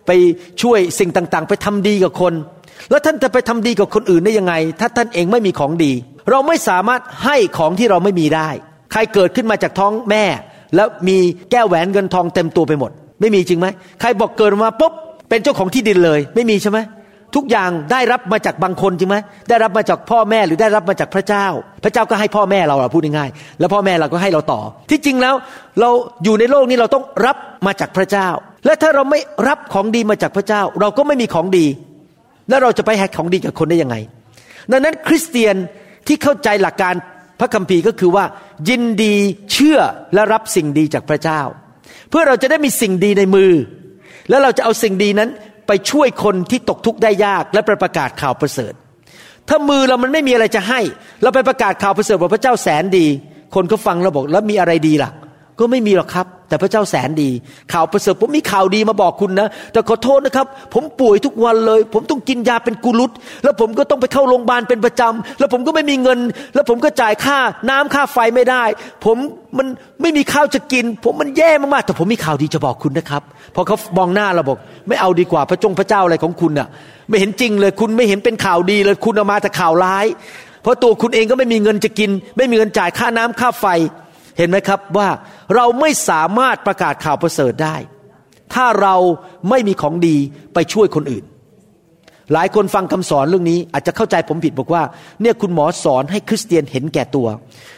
[0.06, 0.10] ไป
[0.62, 2.34] ช่วยสิ่งต่างๆ ไปทำดีกับคน
[2.90, 5.92] แล้วท่านจะไปทำดีกับคนอื่นได้ยังไง ถ้าท่านเองไม่มีของดี
[6.30, 8.48] เราไม่สามารถให้ของที่เราไม่มีได้
[8.92, 10.24] ใครเกิดขึ้นมาจากท้องแม่
[10.76, 11.16] แล้วมี
[11.50, 13.66] แก้วแหวนเงินทองเต็มตัวไปหมด ไม่มีจริงไหม
[14.00, 14.92] ใครบอกเกิดมาปุ๊บ
[15.28, 16.78] เป็นเจ้าของที่ดินเลย ไม่มีใช่ไหม
[17.36, 19.16] ทุกอย่างได้รับมาจากบางคนจริงไหม
[19.48, 21.46] ได้รับมาจากพ่อแม่หรือได้รับมาจากพระเจ้า
[21.84, 25.34] พระเจ้าก็ให้พ่อแม่เราเราพูดง่ายๆแล้วพ่อแม่เราก็ให้เราต่อ ที่จริงแล้ว
[25.80, 25.90] เรา
[26.24, 28.28] อยู่ในโลกนี้เราต้องรับมาจากพระเจ้า
[28.66, 31.66] และถ้าเราไม่รับของดีมาจากพระเจ้า เราก็ไม่มีของดี
[32.48, 33.96] แล้วเราจะไปให้ของดีกับคนได้ยังไง
[34.70, 35.54] ดังนั้นคริสเตียน
[36.06, 36.94] ที่เข้าใจหลักการ
[37.40, 38.24] พระคัมภีร์ก็คือว่า
[38.68, 39.14] ยินดี
[39.52, 39.78] เชื่อ
[40.14, 41.40] และรับสิ่งดีจากพระเจ้า
[42.10, 43.52] เพื่อเราจะได้มีสิ่งดีในมือ
[44.28, 45.30] แล้วเราจะเอาสิ่งดีนั้น
[45.66, 48.72] ไปช่วยคนที่ตกทุกข์ได้ยากและไปประกาศข่าวประเสริฐ
[49.48, 50.80] ถ้ามือเรามันไม่มีอะไรจะให้
[51.22, 53.06] เราไปประกาศข่าวประเสริฐว่าพระเจ้าแสนดี
[53.54, 55.10] คนก็ฟังเราบอกแล้วมีอะไรดีล่ะ
[55.60, 57.30] ก็ไม่มีหรอกครับ แต่พระเจ้าแสนดี
[57.72, 63.10] ข่าวประเสริฐผมมีข่าวดีมาบอกคุณนะ แต่ขอโทษนะครับ ผมป่วยทุกวันเลย ผมต้องกินยาเป็นกุลุต
[63.44, 66.18] แล้วผมก็ต้องไปเข้าโรงพยาบาลเป็นประจำแล้วผมก็ไม่มีเงิน
[66.54, 67.38] แล้วผมก็จ่ายค่า
[67.70, 68.64] น้ำค่าไฟไม่ได้
[69.04, 69.16] ผม
[69.58, 69.66] มัน
[70.02, 73.22] ไม่มีข้าวจะกิน ผมมันแย่มากๆแต่ผมมีข่าวดีจะบอกคุณนะครับ
[73.54, 76.68] พอเขามองหน้าเราบอก ไม่เอาดีกว่าพระจงพระเจ้าอะไรของคุณอะ
[77.08, 80.06] ไม่เห็นจริงเลย คุณไม่เห็นเป็นข่าวดีเลยคุณเอามาแต่ข่าวร้าย
[80.62, 83.66] เพราะตัวคุณเองก็ไม่มีเงินจะกิน ไม่มีเงินจ่ายค่าน้ำค่าไฟ
[84.38, 85.08] เห็นไหมครับว่า
[85.54, 87.76] เราไม่สามารถประกาศข่าวประเสริฐได้
[88.54, 88.96] ถ้าเรา
[89.50, 90.16] ไม่มีของดี
[90.54, 91.24] ไปช่วยคนอื่น
[92.32, 94.82] หลายคนฟังคำสอนเรื่องนี้อาจจะเข้าใจผมผิดบอกว่า
[95.20, 97.26] เนี่ยคุณหมอสอนให้คริสเตียนเห็นแก่ตัว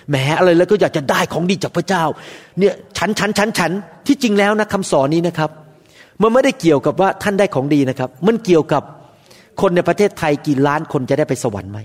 [0.08, 2.04] แหมอะไรแล้วก็อยากจะได้ของดีจากพระเจ้า
[2.58, 3.72] เนี่ยฉันฉันฉันฉัน
[4.06, 5.50] ที่จริงแล้วนะคำสอนนี้นะครับ
[6.22, 8.82] มันไม่ได้เกี่ยวกับว่าท่านได้ของดีนะครับ มันเกี่ยวกับ
[9.60, 11.78] คนในประเทศไทยกี่ล้านคนจะได้ไปสวรรค์ไหม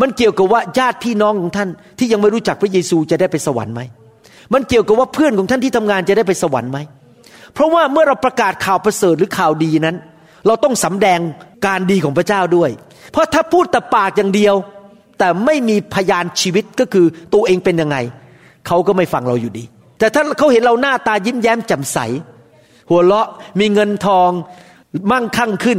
[0.00, 3.80] มันเกี่ยวกับว่าญาติพี่น้องของท่านที่ยังไม่รู้จักพระเยซูจะได้ไปสวรรค์ไหม
[4.54, 6.78] มันเกี่ยวกับว่าเพื่อนของท่านที่ทำงานจะได้ไปสวรรค์ไหม
[7.54, 9.96] เพราะว่าเมื่อเราประกาศข่าวประเสริฐหรือข่าวดีนั้น
[10.46, 11.18] เราต้องสำแดง
[11.66, 12.70] การดีของพระเจ้าด้วย
[13.12, 14.54] เพราะถ้าพูดแต่ปากอย่างเดียว
[15.18, 17.96] แต่ไม่มีพยานชีวิตก็คือตัวเองเป็นยังไง
[18.66, 19.64] เขาก็ไม่ฟังเราอยู่ดี
[19.98, 21.98] แต่ถ้าเขาเห็นเราหน้าตายิ้มแย้มแจ่มใส
[22.90, 23.28] หัวเราะ
[23.60, 24.30] มีเงินทอง
[25.10, 25.78] มั่งคั่งขึ้น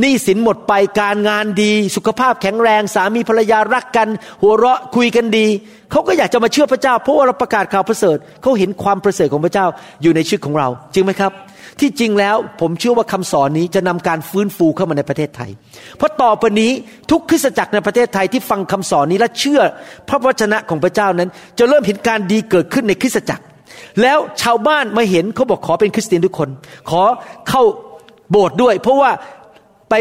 [0.00, 4.08] หนี้สินหมดไปการงานดี สุขภาพแข็งแรงสามีภรรยารักกัน
[4.42, 5.46] หัวเราะคุยกันดี
[5.90, 9.66] เขาก็อยากจะมาเชื่อพระเจ้า เพราะว่าเราประกาศข่าวประเสริฐเขาเห็นความประเสริฐของพระเจ้า
[10.02, 11.32] อยู่ในชีวิตของเรา จริงไหมครับ
[11.80, 15.50] ที่จริงแล้วผมเชื่อว่าคำสอนนี้จะนำการฟื้นฟูเข้ามาในประเทศไทย
[15.96, 16.70] เพราะต่อไปนี้
[17.10, 19.60] ทุกคริสตจักรในประเทศไทยที่ฟังคำสอนนี้และเชื่อ
[20.08, 21.28] พระวจนะของพระเจ้านั้น
[21.58, 23.44] จะเริ่มเห็นการดีเกิดขึ้นในคริสตจักร
[24.02, 26.48] แล้วชาวบ้านมาเห็นเขาบอกขอเป็นคริสเตียนทุกคน
[26.90, 27.02] ขอ
[27.48, 27.62] เข้า
[28.30, 29.10] โบสถ์ด้วย เพราะว่า
[29.90, 29.94] ไป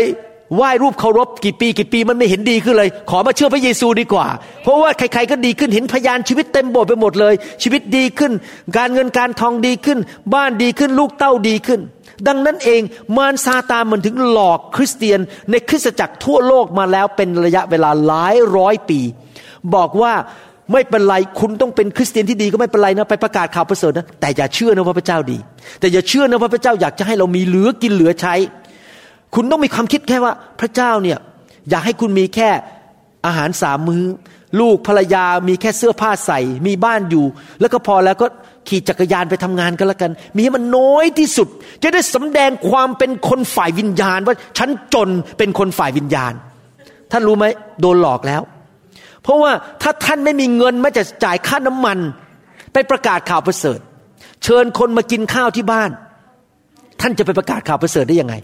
[0.55, 4.27] ไหว้รูปเคารพกี่ปีกี่ปีมันไม่เห็นดีขึ้นเลย ขอมาเชื่อพระเยซูดีกว่า
[4.63, 8.31] เพราะว่าใครๆก็ดีขึ้นเห็นพยานชีวิตเต็มโบสถ์ไปหมดเลย ชีวิตดีขึ้น
[8.77, 9.99] การเงินการทองดีขึ้น
[10.33, 11.81] บ้านดีขึ้นลูกเต้าดีขึ้น
[12.27, 12.81] ดังนั้นเอง
[13.17, 15.19] มารซาตานมันถึงหลอกคริสเตียน
[15.51, 18.99] ในคริสตจักรทั่วโลกมาแล้วเป็นระยะเวลาหลายร้อยปี
[19.75, 20.13] บอกว่า
[20.71, 25.37] ไม่เป็นไรคุณต้องเป็นคริสเตียนที่ดีก็ไม่เป็นไรนะไปประกาศข่าวประเสริฐนะแต่อย่าเชื่อนะว่าพระเจ้าดี
[25.79, 28.35] แต่อย่าเชื่อนะว่าพระเจ้าอยากจะให้เรามีเหลือกินเหลือใช้
[29.35, 31.19] คุณต้องมีความคิดแค่ว่าพระเจ้าเนี่ย
[31.69, 32.49] อยากให้คุณมีแค่
[33.25, 34.03] อาหารสามมือ้อ
[34.59, 37.25] ลูกภรรยามีแค่เสื้อผ้าใส่ มีบ้านอยู่
[37.61, 38.27] แล้วก็พอแล้วก็
[38.67, 41.47] ขี่จักรยานไปทำงานกันแล้วกัน มีให้มันน้อยที่สุด
[41.83, 46.33] จะได้สำแดงความเป็นคนฝ่ายวิญญาณ ว่าฉันจนเป็นคนฝ่ายวิญญาณ
[47.11, 47.45] ท่านรู้ไหม
[47.81, 48.41] โดนหลอกแล้ว
[49.23, 51.97] เพราะว่าถ้าท่านไม่มีเงินแม้จะจ่ายค่าน้ำมัน
[52.73, 53.79] ไปประกาศข่าวประเสริฐ
[54.43, 55.91] เชิญคนมากินข้าวที่บ้าน
[57.01, 58.35] ท่านจะไปประกาศข่าวประเสริฐได้ยังไง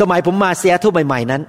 [0.00, 1.42] สมัยผมมาซีแอตเทิลใหม่ๆนั้น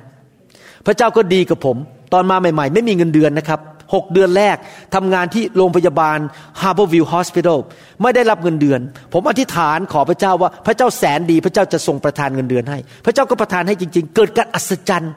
[0.86, 1.78] พระเจ้าก็ดีกับผม
[2.14, 3.60] ตอนมาใหม่ ๆ ไม่มีเงินเดือนนะครับ
[3.94, 4.58] หกเดือนแรก
[4.96, 6.18] ทำงานที่โรงพยาบาล
[6.62, 7.58] Harborview Hospital
[8.02, 8.80] ไม่ได้รับเงินเดือน
[9.14, 15.12] ผมอธิษฐานขอพระเจ้าว่าพระเจ้าแสนดี พระเจ้าจะทรงประทานเงินเดือนให้ พระเจ้าก็ประทานให้จริง ๆ เกิดการอัศจรรย์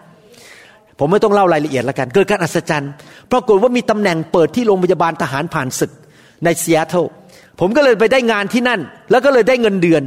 [0.99, 2.91] ผมไม่ต้องเล่ารายละเอียดแล้วกัน เกิดการอัศจรรย์
[3.33, 5.93] ปรากฏว่ามีตำแหน่งเปิดที่โรงพยาบาลทหารผ่านศึก
[6.45, 7.05] ในซีแอตเทิล
[7.61, 10.03] ผมก็เลยไปได้งานที่นั่น แล้วก็เลยได้เงินเดือน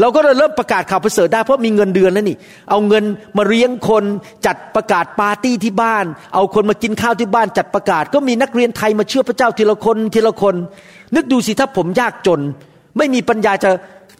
[0.00, 2.36] เราก็เริ่มประกาศข่าวประเสริฐได้เพราะมีเงินเดือนแล้วนี่
[2.70, 3.04] เอาเงิน
[3.36, 4.04] มาเลี้ยงคน
[4.46, 10.54] จัดประกาศปาร์ตี้ที่บ้าน เอาคนมากินข้าวที่บ้านจัดประกาศ ก็มีนักเรียนไทยมาเชื่อพระเจ้าทีละคนทีละคน
[11.14, 12.40] นึกดูสิถ้าผมยากจน
[12.96, 13.70] ไม่มีปัญญาจะ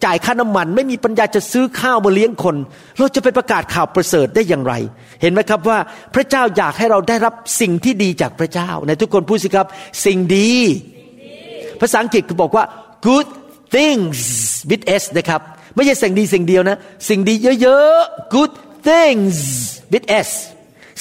[0.04, 2.56] จ่ายค่าน้ำมัน ไม่มีปัญญาจะซื้อข้าวมาเลี้ยงคน
[2.98, 4.74] เราจะไปประกาศข่าวประเสริฐได้อย่างไร
[5.22, 5.78] เห็นไหมครับว่า
[6.14, 9.66] พระเจ้าอยากให้เราได้รับสิ่งที่ดีจากพระเจ้าในทุกคนพูดสิครับ
[10.06, 10.50] สิ่งดี
[11.80, 12.64] ภาษาอังกฤษบอกว่า
[13.06, 13.28] good
[13.74, 14.18] things
[14.68, 15.42] with s นะครับ
[15.78, 16.76] ไม่ใช่สิ่งดีสิ่งเดียวนะ
[17.08, 18.52] สิ่งดีเยอะๆ good
[18.88, 19.36] things
[19.92, 20.30] with s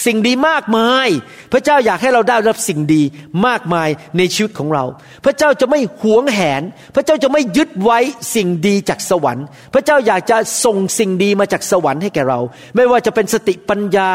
[0.05, 1.07] สิ่งดีมากมาย
[1.51, 3.03] พระเจ้าอยากให้เราได้รับสิ่งดี
[3.47, 4.85] มากมายในชีวิตของเรา
[5.25, 6.61] พระเจ้าจะไม่หวงแหน
[6.95, 7.99] พระเจ้าจะไม่ยึดไว้
[8.35, 12.39] สิ่งดีจากสวรรค์ พระเจ้าอยากจะส่งสิ่งดีมาจากสวรรค์ให้แก่เรา
[12.75, 14.11] ไม่ว่าจะเป็นสติปัญญา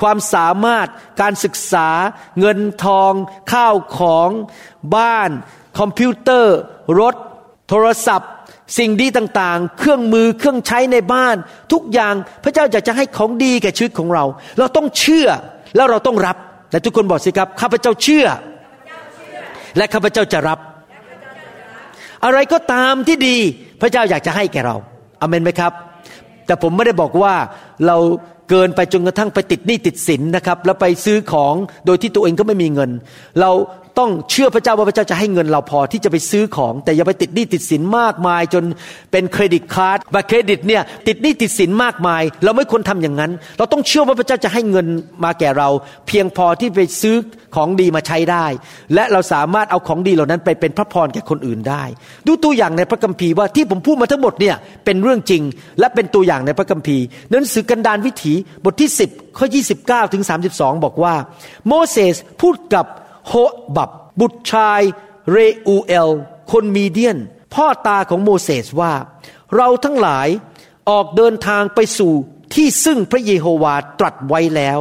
[0.00, 0.88] ความสามารถ
[1.20, 1.88] การศึกษา
[2.40, 3.12] เงินทอง
[3.52, 4.30] ข้าวของ
[4.96, 5.30] บ้าน
[5.78, 6.56] คอมพิวเตอร์
[7.00, 7.14] รถ
[7.68, 8.30] โทรศัพท์
[8.78, 11.36] สิ่งดีต่างๆ เครื่องมือเครื่องใช้ในบ้าน
[11.72, 14.24] ทุกอย่างพระเจ้าอยากจะให้ของดีแก่ชีวิตของเรา
[14.58, 15.28] เราต้องเชื่อ
[15.76, 16.36] แล้วเราต้องรับ
[16.70, 18.26] แต่ทุกคนบอกสิครับข้าพเจ้าเชื่อ
[19.76, 20.58] และข้าพเจ้าจะรับ
[22.24, 23.36] อะไรก็ตามที่ดี
[23.80, 24.76] พระเจ้าอยากจะให้แก่เรา
[25.20, 25.72] อเมนไหมครับ
[26.46, 27.34] แต่ผมไม่ได้บอกว่า
[27.86, 27.96] เรา
[28.50, 31.54] เกินไปจนกระทั่งไปติดหนี้ติดสินนะครับ แล้วไปซื้อของ
[31.86, 32.90] โดยที่ตัวเองก็ไม่มีเงิน
[33.40, 33.50] เรา
[34.00, 38.64] ต้องเชื่อพระเจ้าว่าพระเจ้าจะให้เงินเราพอที่จะไปซื้อของ แต่อย่าไปติดหนี้ติดสินมากมาย จน
[39.12, 44.86] เป็นเครดิตการ์ดบัตรเครดิตเนี่ยติดหนี้ติดสินมากมาย เราไม่ควรทำอย่างนั้น เราต้องเชื่อว่าพระเจ้าจะให้เงิน
[45.24, 45.68] มาแก่เรา
[46.06, 47.16] เพียงพอที่ไปซื้อ
[47.54, 48.46] ของดีมาใช้ได้
[48.94, 51.84] และเราสามารถเอาของดีเหล่านั้นไปเป็นพระพรแก่คนอื่นได้
[52.26, 55.42] ดูตัวอย่างในพระคัมภีร์ว่าที่ผมพูดมาทั้งหมดเนี่ยเป็นเรื่องจริง
[55.78, 58.34] และเป็นตัวอย่างในพระคัมภีร์หนังสือกันดารวิถี
[58.64, 59.46] บทที่ 10ข้อ
[59.80, 60.22] 29ถึง
[60.54, 61.14] 32 บอกว่า
[61.66, 62.86] โมเสสพูดกับ
[63.28, 63.32] โฮ
[63.76, 64.80] บับ บุตรชาย
[65.30, 66.10] เรอูเอล
[66.52, 67.18] คนมีเดียน
[67.54, 68.92] พ่อตาของโมเสสว่า
[69.56, 70.28] เราทั้งหลาย
[70.90, 72.12] ออกเดินทางไปสู่
[72.54, 74.78] ที่ซึ่งพระเยโฮวาตรัสไว้แล้ว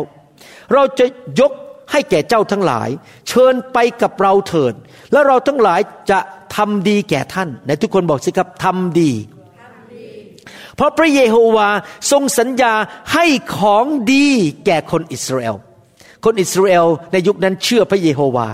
[0.74, 1.06] เราจะ
[1.40, 1.52] ยก
[1.92, 2.90] ให้แก่เจ้าทั้งหลาย
[3.28, 4.74] เชิญไปกับเราเถิด
[5.12, 5.80] และเราทั้งหลาย
[6.12, 6.20] จะ
[6.56, 9.12] ทำดีแก่ท่านในทุกคนบอกสิครับทำดี
[10.76, 11.70] เพราะพระเยโฮวา
[12.12, 12.74] ทรงสัญญา
[13.14, 13.26] ให้
[13.58, 14.28] ของดี
[14.66, 15.56] แก่คนอิสราเอล
[16.24, 18.48] คนอิสราเอลในยุคนั้นเชื่อพระเยโฮวา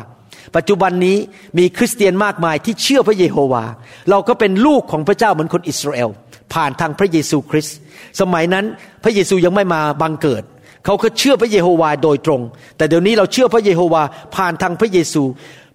[0.56, 1.18] ปัจจุบันนี้
[1.58, 3.64] มีคริสเตียนมากมายที่เชื่อพระเยโฮวา
[4.10, 6.10] เราก็เป็นลูกของพระเจ้าเหมือนคนอิสราเอล
[6.54, 7.78] ผ่านทางพระเยซูคริสต์
[8.22, 8.66] สมัยนั้น
[9.04, 10.44] พระเยซูยังไม่มาบังเกิด
[10.86, 12.42] เขาก็เชื่อพระเยโฮวาโดยตรง
[12.78, 14.04] แต่เดี๋ยวนี้เราเชื่อพระเยโฮวา
[14.36, 15.24] ผ่านทางพระเยซู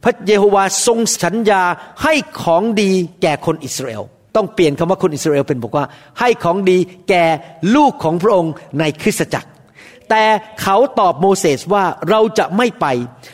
[0.04, 1.62] พระเยโฮวาทรงสัญญา
[2.02, 2.90] ให้ของดี
[3.22, 4.02] แก่คนอิสราเอล
[4.36, 5.84] ต้องเปลี่ยนคำว่าคนอิสราเอลเป็นบอกว่า
[6.20, 7.24] ให้ของดีแก่
[7.76, 9.48] ลูกของพระองค์ในคริสตจักร
[10.10, 10.24] แต่
[10.62, 12.86] เขาตอบโมเสสว่าเราจะไม่ไป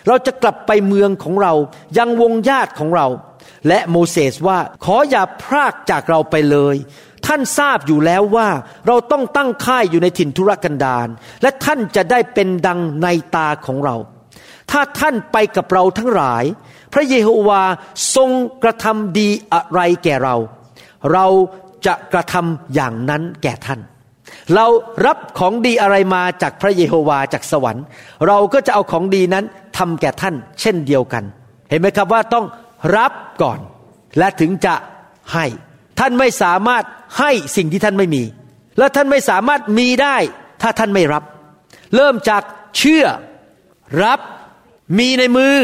[0.07, 1.53] เราจะกลับไปเมืองของเรา
[1.99, 3.07] ยังวงญาติของเรา
[3.69, 6.77] และโมเสสว่าขออย่าพรากจากเราไปเลย
[7.27, 8.49] ท่านทราบอยู่แล้วว่า
[8.87, 11.09] เราต้องตั้งค่ายอยู่ในถิ่นทุรกันดาร
[11.43, 13.97] และท่านจะได้เป็นดังในตาของเรา
[14.71, 16.45] ถ้าท่านไปกับเราทั้งหลาย
[16.93, 17.63] พระเยโฮวา
[18.17, 18.31] ทรง
[18.63, 20.37] กระทำดีอะไรแก่เรา
[21.13, 21.27] เรา
[21.87, 23.81] จะกระทำอย่างนั้นแก่ท่าน
[24.55, 24.67] เรา
[25.07, 27.85] รับของดีอะไรมาจากพระเยโฮวาจากสวรรค์
[28.27, 29.45] เราก็จะเอาของดีนั้น
[29.79, 31.25] ทำแก่ท่าน เช่นเดียวกัน
[31.71, 32.45] เห็นไหมครับว่าต้อง
[32.97, 33.59] รับก่อน
[34.19, 34.75] และถึงจะ
[35.33, 35.47] ให้
[35.99, 36.85] ท่านไม่สามารถ
[37.19, 38.23] ให้สิ่งที่ท่านไม่มี
[38.79, 40.17] และท่านไม่สามารถมีได้
[40.63, 41.25] ถ้าท่านไม่รับ
[41.95, 42.43] เริ่มจาก
[42.79, 43.05] เชื่อ
[44.05, 44.21] รับ
[44.99, 45.57] มีในมือ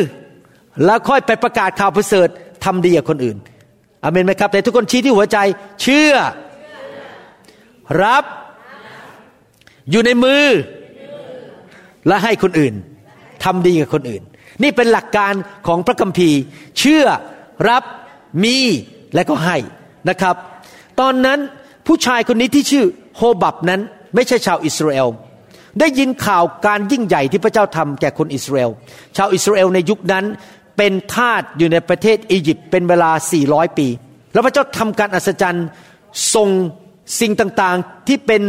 [0.85, 2.29] แล้วค่อยไปประกาศข่าวประเสริฐ
[2.64, 3.37] ทำดีกับคนอื่น
[4.03, 5.38] อเมนไหมครับแต่ทุกคนชี้ที่หัวใจ
[5.83, 6.14] เชื่อ
[8.05, 8.25] รับ
[9.90, 10.45] อยู่ในมือ
[12.07, 12.75] และให้คนอื่น
[13.45, 14.23] ทำดีกับคนอื่น
[14.62, 15.35] นี่เป็นหลักการ
[15.66, 16.38] ของพระคัมภีร์
[16.79, 17.05] เชื่อ
[17.68, 17.83] รับ
[18.45, 18.57] มี
[19.14, 19.57] และก็ให้
[20.09, 20.37] นะครับ
[21.01, 21.38] ตอนนั้น
[21.87, 22.85] ผู้ชายคนนี้ที่ชื่อ
[23.16, 23.81] โฮบับนั้น
[24.14, 25.09] ไม่ใช่ชาวอิสราเอล
[25.81, 28.71] ได้ยินข่าวการยิ่งใหญ่ที่พระเจ้าทำแก่คนอิสราเอล
[29.16, 30.25] ชาวอิสราเอลในยุคนั้น
[30.77, 33.11] เป็นทาสอยู่ในประเทศอียิปต์เป็นเวลา
[33.45, 33.88] 400 ปี
[34.33, 35.66] แล้วพระเจ้าทำการอัศจรรย์
[36.35, 36.49] ส่ง
[37.21, 38.42] สิ่งต่างๆที่เป็น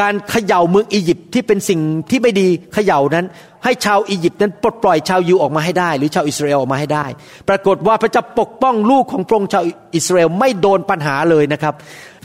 [0.00, 3.26] การเขย่าเมืองอียิปต์ที่เป็นสิ่งที่ไม่ดีเขย่านั้น
[3.64, 7.06] ให้ชาวอียิปต์นั้นปลดปล่อยชาวยิวออกมาให้ได้ หรือชาวอิสราเอลออกมาให้ได้
[7.48, 11.74] ปรากฏว่าพระเจ้าปกป้องลูกของพระองค์ชาวอิสราเอลไม่โดนปัญหาเลยนะครับ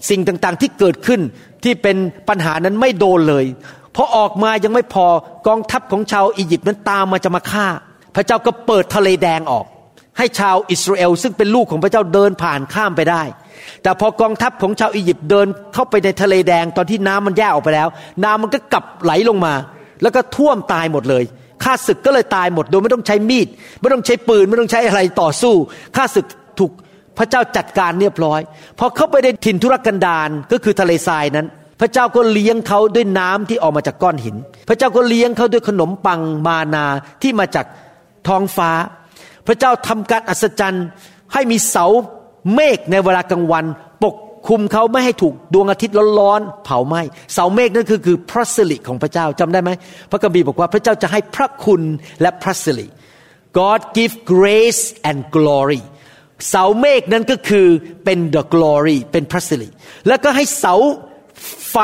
[0.09, 1.21] สิ่งต่างๆที่เกิดขึ้น
[1.63, 1.97] ที่เป็น
[2.29, 3.45] ปัญหานั้นไม่โดนเลย
[3.95, 5.07] พอออกมายังไม่พอ
[5.47, 7.67] กองทัพของชาวอียิปต์นั้นตามมาจะมาฆ่า
[8.15, 9.65] พระเจ้าก็เปิดทะเลแดงออก
[10.17, 13.23] ให้ชาวอิสราเอลซึ่งเป็นลูกของพระเจ้าเดินผ่านข้ามไปได้
[13.83, 17.87] แต่พอกองทัพของชาวอียิปต์เดินเข้าไปในทะเลแดงตอนที่น้ำมันแยกออกไปแล้ว
[18.23, 19.53] น้ำมันก็กลับไหลลงมา
[20.01, 21.23] แล้วก็ท่วมตายหมดเลย
[21.63, 23.47] ข้าศึกก็เลยตายหมดโดยไม่ต้องใช้มีด
[23.81, 25.53] ไม่ต้องใช้ปืนไม่ต้องใช้อะไรต่อสู้
[25.95, 26.25] ข้าศึก
[26.59, 26.71] ถูก
[27.17, 28.41] พระเจ้าจัดการเรียบร้อย
[28.79, 31.47] พอเข้าไปในถิ่นทุรกันดารก็คือทะเลทรายนั้น
[31.79, 34.35] พระเจ้าก็เลี้ยงเขาด้วยน้ำที่ออกมาจากก้อนหิน
[34.67, 36.85] พระเจ้าก็เลี้ยงเขาด้วยขนมปังมานา
[37.21, 37.65] ที่มาจาก
[38.27, 38.71] ท้องฟ้า
[39.47, 40.85] พระเจ้าทำการอัศจรรย์
[41.33, 41.85] ให้มีเสา
[42.53, 43.65] เมฆในเวลากลางวัน
[44.03, 44.15] ปก
[44.47, 47.01] คุมเขาไม่ให้ถูกดวงอาทิตย์ร้อนๆเผาไหม้
[47.33, 49.71] เสาเมฆนั่นคือคือพระสิริของพระเจ้าจำได้ไหม
[50.11, 51.81] พระคัมภีบอกว่าพระเจ้าจะให้พระคุณ
[52.21, 52.87] และพระสิริ
[53.57, 55.81] God give grace and glory
[56.49, 57.67] เสาเมฆนั้นก็คือ
[58.05, 59.69] เป็น the glory เป็นพระสิริ
[60.07, 60.75] แล้วก็ให้เสา
[61.71, 61.77] ไฟ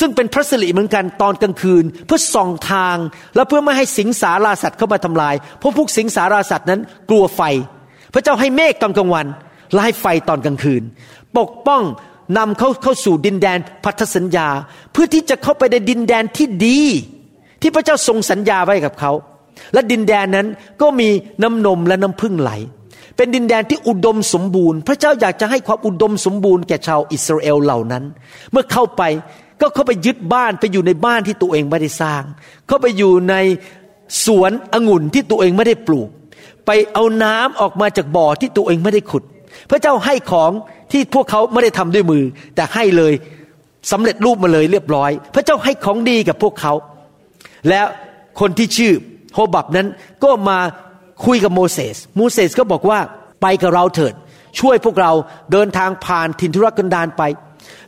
[0.00, 2.96] ซึ่งเป็นพระสิริเหมือนกันตอนกลางคืน เพื่อส่องทาง
[3.34, 7.42] และเพื่อไม่ให้สิงสาราสัตว์เข้ามาทำลายเพราะพวกสิงสาราสัตว์นั้นกลัวไฟ
[8.14, 9.26] พระเจ้าให้เมฆตอนกลางวัน
[9.72, 10.82] และให้ไฟตอนกลางคืน
[11.38, 11.82] ปกป้อง
[12.38, 14.48] นำเขาเข้าสู่ดินแดนพันธสัญญา
[14.92, 16.80] เพื่อที่จะเข้าไปในดินแดนที่ดี
[17.62, 19.12] ที่พระเจ้าทรงสัญญาไว้กับเขา
[19.72, 20.46] และดินแดนนั้น
[20.80, 21.08] ก็มี
[21.42, 22.50] น้ำนมและน้ำพึ่งไหล
[23.16, 28.04] เป็นดินแดนที่อุดมสมบูรณ์ พระเจ้าอยากจะให้ความอุดมสมบูรณ์แก่ชาวอิสราเอลเหล่านั้น
[28.52, 29.02] เมื่อเข้าไป
[29.60, 32.22] ก็เข้าไปยึดบ้านไปอยู่ในบ้านที่ตัวเองไม่ได้สร้าง
[32.66, 33.34] เข้าไปอยู่ใน
[34.24, 36.08] สวนองุ่นที่ตัวเองไม่ได้ปลูก
[36.66, 39.24] ไปเอาน้ำออกมาจากบ่อที่ตัวเองไม่ได้ขุด
[39.70, 40.50] พระเจ้าให้ของ
[40.92, 43.12] ที่พวกเขาไม่ได้ทำด้วยมือ แต่ให้เลย
[43.92, 46.72] สำเร็จรูปมาเลยเรียบร้อย พระเจ้าให้ของดีกับพวกเขา
[47.68, 47.86] แล้ว
[48.40, 48.92] คนที่ชื่อ
[49.34, 49.88] โฮบับนั้น
[50.24, 50.58] ก็มา
[51.26, 52.98] คุยกับโมเสสโมเสสก็บอกว่า
[53.42, 54.14] ไปกับเราเถิด
[54.60, 55.12] ช่วยพวกเรา
[55.52, 57.22] เดินทางผ่านถิ่นทุรกันดารไป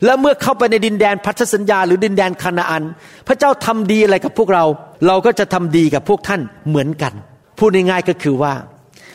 [0.05, 2.83] แล้วเมื่อเข้าไปในดินแดนพันธสัญญาหรือดินแดนคานาอัน
[3.29, 4.65] พระเจ้าทำดีอะไรกับพวกเรา
[5.07, 7.13] เราก็จะทำดีกับพวกท่านเหมือนกัน
[7.59, 8.53] พูดง่ายๆก็คือว่า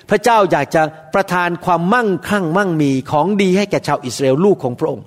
[0.10, 0.82] พระเจ้าอยากจะ
[1.14, 5.06] ประทานความมั่งคั่งมั่งมีของดีให้แก่ชาวอิสราเอลลูกของพระองค์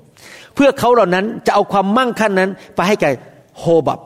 [0.55, 3.11] เพื่อเขาเหล่านั้นจะเอาความมั่งคั่งนั้นไปให้แก่
[3.59, 4.01] โฮบับ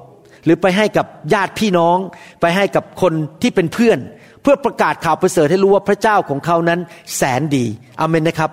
[0.44, 1.98] หรือไปให้กับญาติพี่น้อง
[2.40, 3.98] ไปให้กับคนที่เป็นเพื่อน
[4.42, 6.80] เพื่อประกาศข่าวประเสริฐให้รู้ว่าพระเจ้าของเขานั้น
[7.16, 7.64] แสนดี
[8.00, 8.50] อเมนนะครับ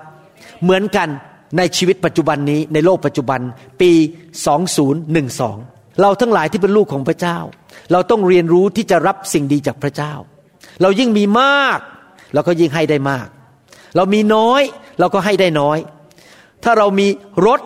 [0.63, 1.07] เหมือนกัน
[1.57, 3.39] ในชีวิตปัจจุบันนี้ในโลกปัจจุบัน
[3.81, 3.91] ปี
[4.75, 7.37] 2012 เราทั้งหลายที่เป็นลูกของพระเจ้า
[7.91, 10.13] เราต้องเรียนรู้ที่จะรับสิ่งดีจากพระเจ้า
[10.81, 11.79] เรายิ่งมีมาก
[12.33, 13.27] เราก็ยิ่งให้ได้มาก
[13.95, 14.61] เรามีน้อย
[14.99, 15.77] เราก็ให้ได้น้อย
[16.63, 17.07] ถ้าเรามี
[17.47, 17.59] รถ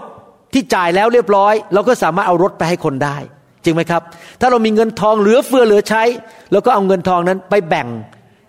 [0.54, 3.18] ที่จ่ายแล้วเรียบร้อย เราก็สามารถเอารถไปให้คนได้
[3.64, 4.02] จริงไหมครับ
[4.42, 6.04] ถ้าเรามีเงินทองเหลือเฟือเหลือใช้
[6.52, 7.88] เราก็เอาเงินทองนั้นไปแบ่ง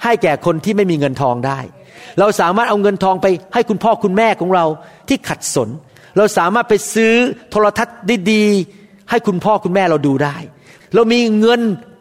[0.05, 1.59] ให้แก่คนที่ไม่มีเงินทองได้
[2.19, 4.65] เราสามารถเอาเงินทองไปให้คุณพ่อคุณแม่ของเรา
[5.09, 5.69] ที่ขัดสน
[6.17, 7.15] เราสามารถไปซื้อ
[7.51, 7.99] โทรทัศน์
[8.33, 10.37] ดีๆให้คุณพ่อคุณแม่เราดูได้
[10.95, 11.61] เรามีเงิน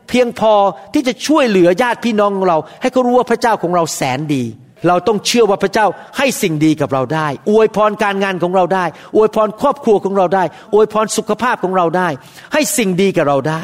[0.10, 0.54] เพียงพอ
[0.93, 4.43] ที่จะช่วยเหลือญาติพี่น้องของเรา ให้เขารู้ว่าพระเจ้าของเราแสนดี
[4.88, 5.86] เราต้องเชื่อว่าพระเจ้า
[6.17, 10.43] ให้สิ่งดีกับเราได้ อวยพรการงานของเราได้ อวยพรครอบครัวของเราได้
[10.74, 12.10] อวยพรสุขภาพของเราได้
[12.54, 13.63] ให้สิ่งดีกับเราได้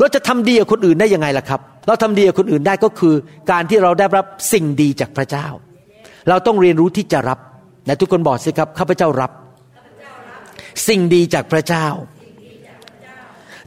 [0.00, 3.14] เราจะทำดีกับคนอื่นได้ยังไงล่ะครับ เราทำดีกับคนอื่นได้ก็คือ
[3.50, 5.46] การที่เราได้รับสิ่งดีจากพระเจ้า
[6.28, 7.38] เราต้องเรียนรู้ที่จะรับ
[7.86, 9.30] และทุกคนบอกสิครับข้าพเจ้ารับ
[10.88, 11.86] สิ่งดีจากพระเจ้า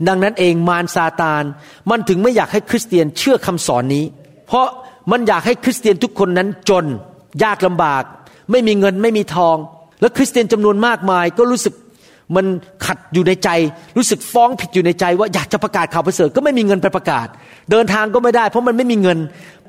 [0.07, 1.43] ดังนั้นเองมารซาตาน
[1.89, 4.05] มันถึงไม่อยากให้คริสเตียนเชื่อคำสอนนี้
[4.47, 4.67] เพราะ
[5.11, 6.85] มันอยากให้คริสเตียนทุกคนนั้นจน
[7.43, 8.03] ยากลำบาก
[8.51, 9.57] ไม่มีเงินไม่มีทอง
[10.01, 11.73] แล้วคริสเตียนจำนวนมากมายก็รู้สึก
[12.35, 12.45] มัน
[12.85, 13.49] ขัดอยู่ในใจ
[13.97, 17.27] รู้สึกฟ้องผิดอยู่ในใจ ว่าอยากจะประกาศข่าวประเสริฐก็ไม่มีเงินไปประกาศ
[17.71, 19.17] เดินทางก็ไม่ได้ เพราะมันไม่มีเงิน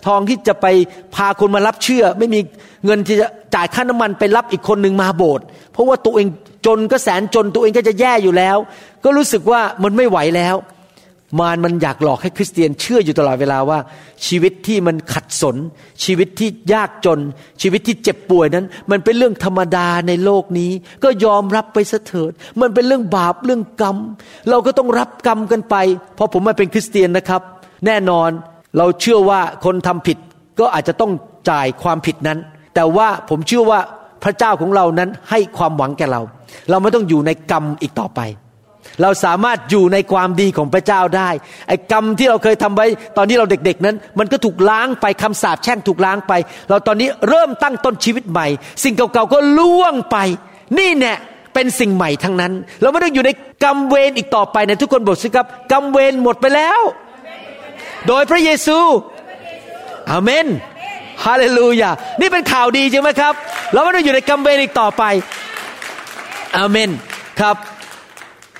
[0.06, 0.66] ทองที่จะไป
[1.14, 2.40] พาคนมารับเชื่อ ไม่มี
[2.86, 6.26] เงินที่จะจ่ายค่าน้ำมันไปรับอีกคนหนึ่งมาโบสถ์เพราะว่าตัวเอง
[6.66, 8.56] จนก็แสนจนตัวเองก็จะแย่อยู่แล้ว
[9.04, 10.54] ก็รู้สึกว่ามันไม่ไหวแล้ว
[11.38, 13.78] มารมันอยากหลอกให้คริสเตียนเชื่ออยู่ตลอดเวลาว่า
[14.26, 15.56] ชีวิตที่มันขัดสน
[16.04, 17.20] ชีวิตที่ยากจน
[17.62, 20.70] ชีวิตที่เจ็บป่วยนั้น มันเป็นเรื่องธรรมดาในโลกนี้
[21.04, 23.96] ก็ยอมรับไปเถิด มันเป็นเรื่องบาปเรื่องกรรม
[24.50, 25.76] เราก็ต้องรับกรรมกันไป
[26.14, 27.42] เพราะผมมาเป็นคริสเตียนนะครับ
[27.86, 28.30] แน่นอน
[28.78, 30.18] เราเชื่อว่าคนทำผิด
[30.60, 31.12] ก็อาจจะต้อง
[31.50, 32.38] จ่ายความผิดนั้น
[32.74, 33.80] แต่ว่าผมเชื่อว่า
[34.22, 36.20] พระเจ้าของเรานั้นให้ความหวังแก่เรา
[36.70, 38.20] เราไม่ต้องอยู่ในกรรมอีกต่อไป
[39.02, 41.30] เราสามารถอยู่ในความดีของพระเจ้าได้
[41.68, 42.86] ไอ้กรรมที่เราเคยทำไว้
[43.16, 46.32] ตอนที่เราเด็กๆนั้น มันก็ถูกล้างไปคำสาปแช่งถูกล้างไป
[46.68, 48.46] เราตอนนี้เริ่มตั้งต้นชีวิตใหม่
[48.84, 50.16] สิ่งเก่าๆก็ล่วงไป
[50.78, 51.14] นี่แน่
[51.54, 53.30] เป็นสิ่งใหม่ทั้งนั้น เราไม่ต้องอยู่ใน
[53.64, 56.80] กรรมเวรอีกต่อไปนะทุกคนบอกสิครับกรรมเวรหมดไปแล้ว
[58.06, 58.78] โดยพระเยซู
[60.10, 60.46] อาเมน
[61.24, 63.34] ฮาเลลูยานี่เป็นข่าวดีใช่ไหมครับ
[63.72, 65.02] เราไม่ต้องอยู่ในกรรมเวรอีกต่อไป
[66.56, 66.90] อาเมน
[67.40, 67.56] ครับ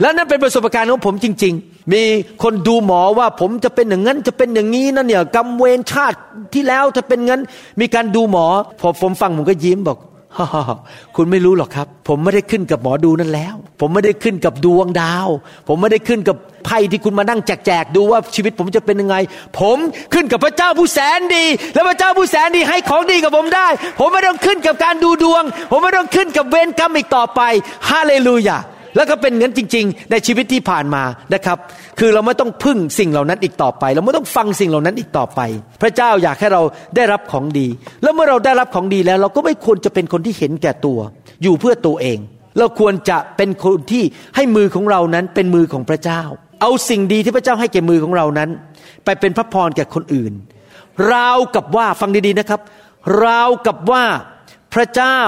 [0.00, 2.02] และนั่นเป็นประสบการณ์ของผมจริง ๆ มี
[2.42, 6.18] คนดูหมอว่าผมจะเป็นอย่างนั้นจะเป็นอย่างนี้นั่นเนี่ยกรรมเวรชาติ
[6.54, 7.40] ที่แล้วถ้าเป็นงั้น
[7.80, 8.46] มีการดูหมอ
[8.80, 9.98] พอผมฟังผมก็ยิ้มบอก
[11.16, 15.28] คุณไม่รู้หรอกครับ ผมไม่ได้ขึ้นกับหมอดูนั่นแล้ว ผมไม่ได้ขึ้นกับดวงดาว
[15.68, 19.16] ผมไม่ได้ขึ้นกับไพ่ที่คุณมานั่งแจกๆดูว่าชีวิตผมจะเป็นยังไง
[19.61, 19.76] ผม
[20.14, 27.40] ขึ้นกับพระเจ้าผู้แสนดี และพระเจ้าผู้แสนดีให้ของดีกับผมได้ ผมไม่ต้องขึ้นกับการดูดวง ผมไม่ต้องขึ้นกับเวรกรรมอีกต่อไป
[27.90, 28.58] ฮาเลลูยา
[28.96, 31.03] แล้วก็เป็นเงั้นจริง ๆ ในชีวิตที่ผ่านมา
[31.35, 31.59] นะครับ
[31.98, 35.40] คือเราไม่ต้องพึ่งสิ่งเหล่านั้นอีกต่อไป เราไม่ต้องฟังสิ่งเหล่านั้นอีกต่อไป
[35.83, 36.62] พระเจ้าอยากให้เรา
[36.96, 37.66] ได้รับของดี
[38.03, 40.98] แล้วเมื่อเราได้รับของดีแล้ว เราก็ไม่ควรจะเป็นคนที่เห็นแก่ตัว
[41.42, 42.18] อยู่เพื่อตัวเอง
[42.59, 44.03] เราควรจะเป็นคนที่
[44.37, 46.22] ให้มือของเรานั้นเป็นมือของพระเจ้า
[46.61, 48.51] เอาสิ่งดีที่พระเจ้าให้แก่มือของเรานั้น
[49.05, 50.33] ไปเป็นพระพรแก่คนอื่น
[51.12, 52.61] ราวกับว่าฟังดีๆนะครับ
[53.24, 54.05] ราวกับว่า
[54.74, 55.20] พระเจ้า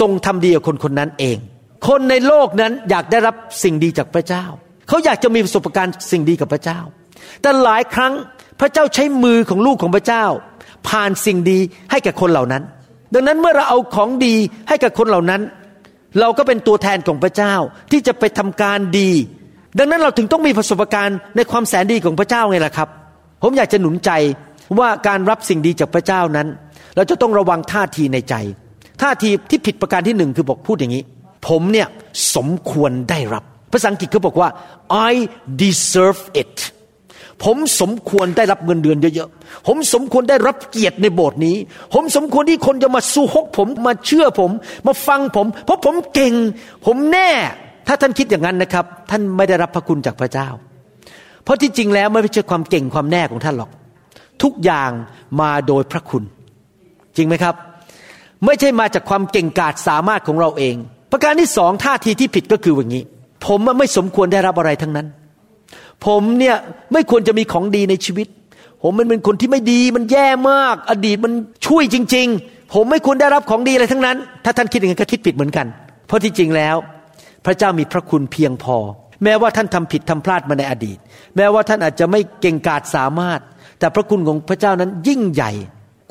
[0.00, 1.38] ทรงทำดีกับคนคนนั้นเอง
[1.88, 4.44] คนในโลกนั้นอยากได้รับสิ่งดีจากพระเจ้า
[4.88, 6.80] เขาอยากจะมีประสบการณ์สิ่งดีกับพระเจ้า
[7.42, 8.12] แต่หลายครั้ง
[8.60, 10.24] พระเจ้าใช้มือของลูกของพระเจ้า
[10.88, 11.58] ผ่านสิ่งดี
[11.90, 12.62] ให้แก่คนเหล่านั้น
[13.14, 14.34] ดังนั้นเมื่อเราเอาของดี
[14.68, 15.42] ให้กับคนเหล่านั้น
[16.20, 17.54] เราก็เป็นตัวแทนของพระเจ้า
[17.92, 19.10] ที่จะไปทำการดี
[19.78, 22.88] ดังนั้นเราถึงต้องมีประสบการณ์ในความแสนดีของพระเจ้าไงล่ะครับ
[23.42, 24.10] ผมอยากจะหนุนใจ
[24.78, 26.46] ว่าการรับสิ่งดีจากพระเจ้านั้น
[26.96, 28.34] เราจะต้องระวังท่าทีในใจ
[29.02, 31.02] ท่าทีที่ผิดประการที่หนึ่งคือบอกพูดอย่างนี้
[31.48, 31.88] ผมเนี่ย
[32.36, 34.48] สมควรได้รับ ภาษาอังกฤษเขาบอกว่า
[35.10, 35.12] I
[35.62, 36.56] deserve it
[37.44, 41.56] ผมสมควรได้รับเงินเดือนเยอะๆ ผมสมควรได้รับเกียรติในโบสถ์นี้
[41.94, 44.50] ผมสมควรที่คนจะมาสู้ฮกผมมาเชื่อผม
[44.86, 46.34] มาฟังผม เพราะผมเก่ง
[46.86, 47.30] ผมแน่
[47.86, 50.48] ถ้าท่านคิดอย่างนั้นนะครับ ท่านไม่ได้รับพระคุณจากพระเจ้า
[51.44, 53.70] เพราะที่จริงแล้วไม่ใช่ความเก่งความแน่ของท่านหรอก
[54.42, 54.90] ทุกอย่าง
[55.40, 56.22] มาโดยพระคุณ
[57.16, 57.54] จริงไหมครับ
[58.44, 60.76] ไม่ใช่มาจากความเก่งกาจสามารถของเราเอง
[61.12, 63.04] ประการที่สองท่าทีที่ผิดก็คืออย่างนี้
[63.46, 65.06] ผมไม่สมควรได้รับอะไรทั้งนั้น
[66.06, 66.56] ผมเนี่ย
[66.92, 68.26] ไม่ควรจะมีของดีในชีวิต
[68.82, 71.32] ผมมันเป็นคนที่ไม่ดีมันแย่มาก อดีตมัน
[71.66, 75.66] ช่วยจริง ๆ ผมไม่ควรได้รับของดีอะไรทั้งนั้น ถ้าท่านคิดอย่างนั้นก็คิดผิดเหมือนกัน
[76.06, 76.76] เพราะที่จริงแล้ว
[77.44, 78.76] พระเจ้ามีพระคุณเพียงพอ
[79.24, 80.98] แม้ว่าท่านทำผิดทำพลาดมาในอดีต
[81.36, 83.40] แม้ว่าท่านอาจจะไม่เก่งกาจสามารถ
[83.78, 85.52] แต่พระคุณของพระเจ้านั้นยิ่งใหญ่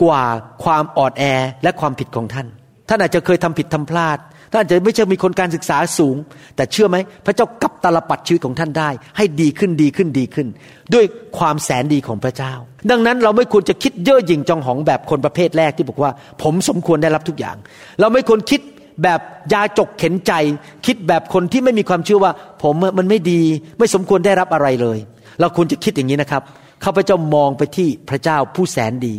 [0.03, 0.23] กว่า
[0.63, 1.23] ความอ่อนแอ
[1.63, 2.47] และความผิดของท่าน
[2.89, 4.17] ท่านอาจจะเคยทำผิดทำพลาด
[4.51, 6.15] ท่านอาจจะไม่ใช่มีคนการศึกษาสูง
[6.55, 10.47] แต่เชื่อไหมพระเจ้ากับตาลปัดชีวิตของท่านได้ ให้ดีขึ้นดีขึ้นดีขึ้น
[10.93, 11.05] ด้วย
[11.37, 12.53] ความแสนดีของพระเจ้า
[12.91, 16.11] ดังนั้นเราไม่ควรจะคิดเย่อหยิ่งจองหองแบบคนประเภทแรกที่บอกว่า
[16.41, 17.57] ผมสมควรได้รับทุกอย่าง
[17.99, 18.61] เราไม่ควรคิด
[19.03, 19.19] แบบ
[19.53, 20.33] ยาจกเข็นใจ
[20.85, 22.31] คิดแบบคนที่ไม่มีความเชื่อว่า
[22.63, 23.41] ผมมันไม่ดี
[23.79, 24.97] ไม่สมควรได้รับอะไรเลย
[25.39, 26.41] เราควรจะคิดอย่างนี้นะครับ
[26.85, 29.15] ข้าพเจ้ามองไปที่พระเจ้าผู้แสนดี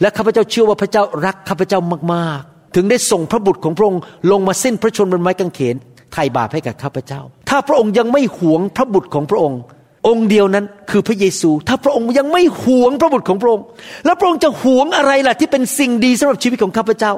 [0.00, 1.80] และข้าพเจ้าเชื่อว่าพระเจ้ารักข้าพเจ้า
[2.14, 5.76] มากๆ ถึงได้ส่งพระบุตรของพระองค์ลงมาสิ้นพระชนม์บนไม้กางเขน
[6.12, 9.60] ไถ่บาปให้กับข้าพเจ้า ถ้าพระองค์ยังไม่หวงพระบุตรของพระองค์
[10.08, 13.64] องค์เดียวนั้นคือพระเยซู ถ้าพระองค์ยังไม่หวงพระบุตรของพระองค์
[14.04, 17.12] แล้วพระองค์จะหวงอะไรล่ะที่เป็นสิ่งดีสำหรับชีวิตของข้าพเจ้า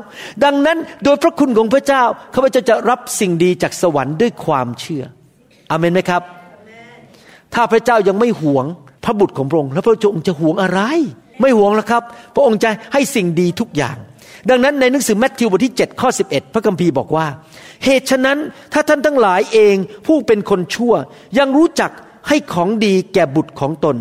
[0.45, 2.03] ดังนั้นโดยพระคุณของพระเจ้า
[2.35, 5.05] ข้าพเจ้าจะรับสิ่งดีจากสวรรค์ด้วยความเชื่อ
[5.71, 6.23] อเมนไหมครับ
[7.55, 8.67] ถ้าพระเจ้ายังไม่หวง
[9.05, 10.81] พระบุตรของพระองค์ แล้วพระองค์จะหวงอะไร
[11.41, 12.03] ไม่หวงแล้วครับ
[12.35, 13.97] พระองค์จะให้สิ่งดีทุกอย่าง
[14.49, 17.27] ดังนั้นในหนังสือแมทธิวบทที่ 7 ข้อ 11 พระคัมภีร์บอกว่า
[17.85, 18.39] เหตุฉะนั้น
[18.73, 19.77] ถ้าท่านทั้งหลายเอง
[20.07, 20.95] ผู้เป็นคนชั่ว
[21.39, 21.91] ยังรู้จัก
[22.29, 23.97] ให้ของดีแก่บุตรของตน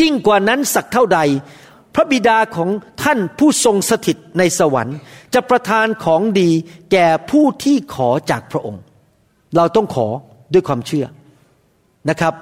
[0.00, 1.20] ยิ่งกว่านั้นสักเท่าใด
[1.94, 2.70] พระบิดาของ
[3.02, 4.96] ท่านผู้ทรงสถิตในสวรรค์
[5.34, 6.50] จะประทานของดี
[6.92, 8.82] แก่ผู้ที่ขอจากพระองค์
[9.56, 10.06] เราต้องขอ
[10.52, 11.06] ด้วยความเชื่อ
[12.10, 12.34] นะครับ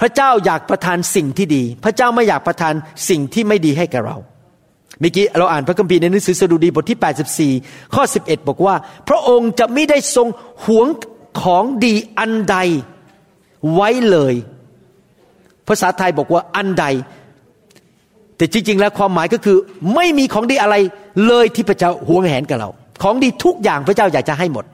[0.00, 2.74] พระเจ้าอยากประทานสิ่งที่ดี พระเจ้าไม่อยากประทาน
[3.08, 4.18] สิ่งที่ไม่ดีให้แกับเรา
[5.00, 6.98] เมื่อกี้เราอ่านพระคัมภีร์ในหนังสือสดุดีบทที่
[7.62, 8.74] 84 ข้อ 11 บอกว่า
[9.08, 10.28] พระองค์จะไม่ได้ทรง
[10.64, 10.86] หวง
[11.42, 12.56] ของดีอันใด
[13.74, 14.34] ไว้เลย
[15.68, 16.86] ภาษาไทยบอกว่าอันใด
[18.36, 19.58] แต่จริง ๆ แล้วความหมายก็คือ
[19.94, 20.76] ไม่มีของดีอะไร
[21.26, 22.70] เลยที่พระเจ้าหวงแหนกับเรา
[23.02, 24.64] ของดีทุกอย่างพระเจ้าอยากจะให้หมด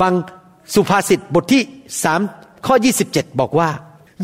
[0.00, 0.12] ฟัง
[0.74, 1.62] สุภาษิตบทที่
[2.02, 2.20] สาม
[2.66, 2.74] ข้อ
[3.08, 3.68] 27 บอกว่า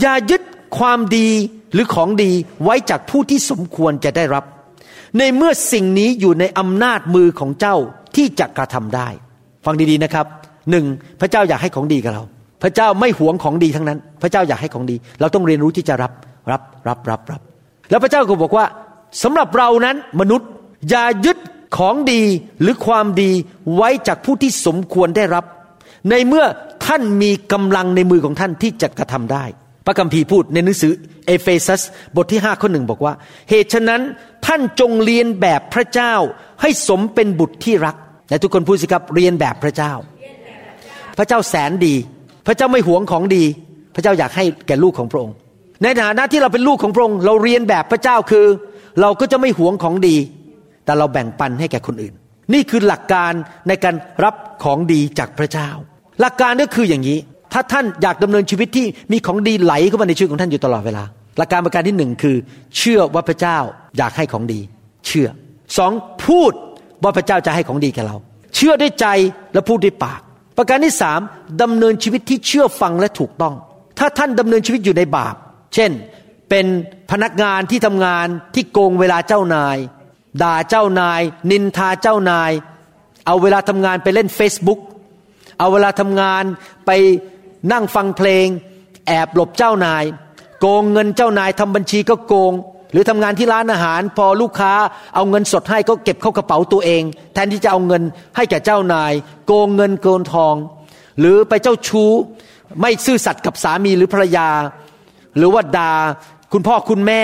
[0.01, 0.43] อย่ายึด
[0.79, 1.29] ความดี
[1.75, 2.31] หรือของดี
[2.65, 4.45] ไว้จากผู้ที่สมควรจะได้รับ
[5.19, 7.77] ในเมื่อสิ่งนี้อยู่ในอำนาจมือของเจ้า
[8.17, 9.09] ที่จะกระทำได้
[9.65, 10.27] ฟังดีๆนะครับ
[10.71, 10.85] หนึ่ง
[11.21, 12.23] พระเจ้าอยากให้ของดีกับเรา
[12.63, 16.13] พระเจ้าไม่หวงของดีทั้งนั้น พระเจ้าอยากให้ของดี เราต้องเรียนรู้ที่จะรับ
[16.51, 17.41] รับรับรับรับ
[17.91, 18.67] แล้วพระเจ้าก็บอกว่า
[19.23, 20.49] สำหรับเรานั้นมนุษย์
[20.91, 21.39] อย่ายึด
[21.77, 22.23] ของดี
[22.61, 23.31] หรือความดี
[23.77, 25.45] ไว้จากผู้ที่สมควรได้รับ
[26.11, 26.45] ในเมื่อ
[26.87, 29.45] ท่านมีกำลังในมือของท่านที่จะกระทำได้
[29.87, 30.93] พระคัมภีร์พูดในหนังสือ
[31.27, 31.83] เอเฟซัส
[32.17, 33.15] บทที่5ข้อหนึ่งบอกว่า
[33.51, 34.03] เหตุฉะนั้น
[34.47, 36.15] ท่านจงเรียนแบบพระเจ้า
[36.63, 37.97] ให้สมเป็นบุตรที่รัก
[38.31, 39.93] และทุกคนพูดสิครับเรียนแบบพระเจ้า
[41.19, 41.95] พระเจ้าแสนดี
[42.47, 43.45] พระเจ้าไม่หวงของดี
[43.95, 45.35] พระเจ้าอยากให้แก่ลูกของพระองค์
[45.83, 48.47] ในฐานะที่เราเป็นลูกของพระองค์ เราเรียนแบบพระเจ้าคือ
[49.01, 50.17] เราก็จะไม่หวงของดี
[50.85, 52.15] แต่เราแบ่งปันให้แก่คนอื่น
[52.53, 53.33] นี่คือหลักการ
[53.69, 53.95] ในการ
[54.25, 55.69] รับของดีจากพระเจ้า
[56.21, 57.19] หลักการก็คืออย่างนี้
[57.55, 61.05] ถ้าท่านอยากดำเนินชีวิตที่มีของดีไหลเข้ามาในชีวิตของท่านอยู่ตลอดเวลา
[61.39, 62.37] หลักการประการที่หนึ่งคือ
[62.79, 63.59] เชื่อว่าพระเจ้า
[63.99, 64.61] อยากให้ของดี
[65.07, 65.29] เชื่อ
[65.77, 65.93] สอง
[66.25, 66.53] พูด
[67.03, 68.17] ว่าพระเจ้าจะให้ของดีแก่เรา
[68.55, 69.07] เชื่อด้วยใจ
[69.53, 70.21] และพูดด้วยปาก
[70.59, 71.21] ประการที่สาม
[71.63, 73.55] ดำเนินชีวิตที่เชื่อฟังและถูกต้อง
[73.99, 75.35] ถ้าท่านดำเนินชีวิตอยู่ในบาป
[75.75, 75.91] เช่น
[76.51, 76.67] เป็น
[77.11, 79.77] พนักงานที่ทำงานที่โกงเวลาเจ้านาย
[80.43, 82.51] ด่าเจ้านาย นินทาเจ้านาย
[83.27, 84.81] เอาเวลาทำงานไปเล่น Facebook
[85.59, 86.45] เอาเวลาทำงาน
[86.87, 86.91] ไป
[87.73, 88.47] นั่งฟังเพลง
[89.07, 90.05] แอบหลบเจ้านาย
[90.61, 92.53] โกงเงินเจ้านายทำบัญชีก็โกง
[92.93, 94.73] หรือทำงานที่ร้านอาหาร พอลูกค้า
[95.15, 97.03] เอาเงินสดให้ก็เก็บเข้ากระเป๋าตัวเอง
[97.35, 98.03] แทนที่จะเอาเงิน
[98.37, 99.13] ให้แก่เจ้านาย
[99.47, 100.55] โกงเงินโกงทอง
[101.19, 102.11] หรือไปเจ้าชู้
[102.81, 104.49] ไม่ซื่อสัตย์กับสามีหรือภรรยา
[105.37, 105.93] หรือว่าด่า
[106.53, 107.23] คุณพ่อคุณแม่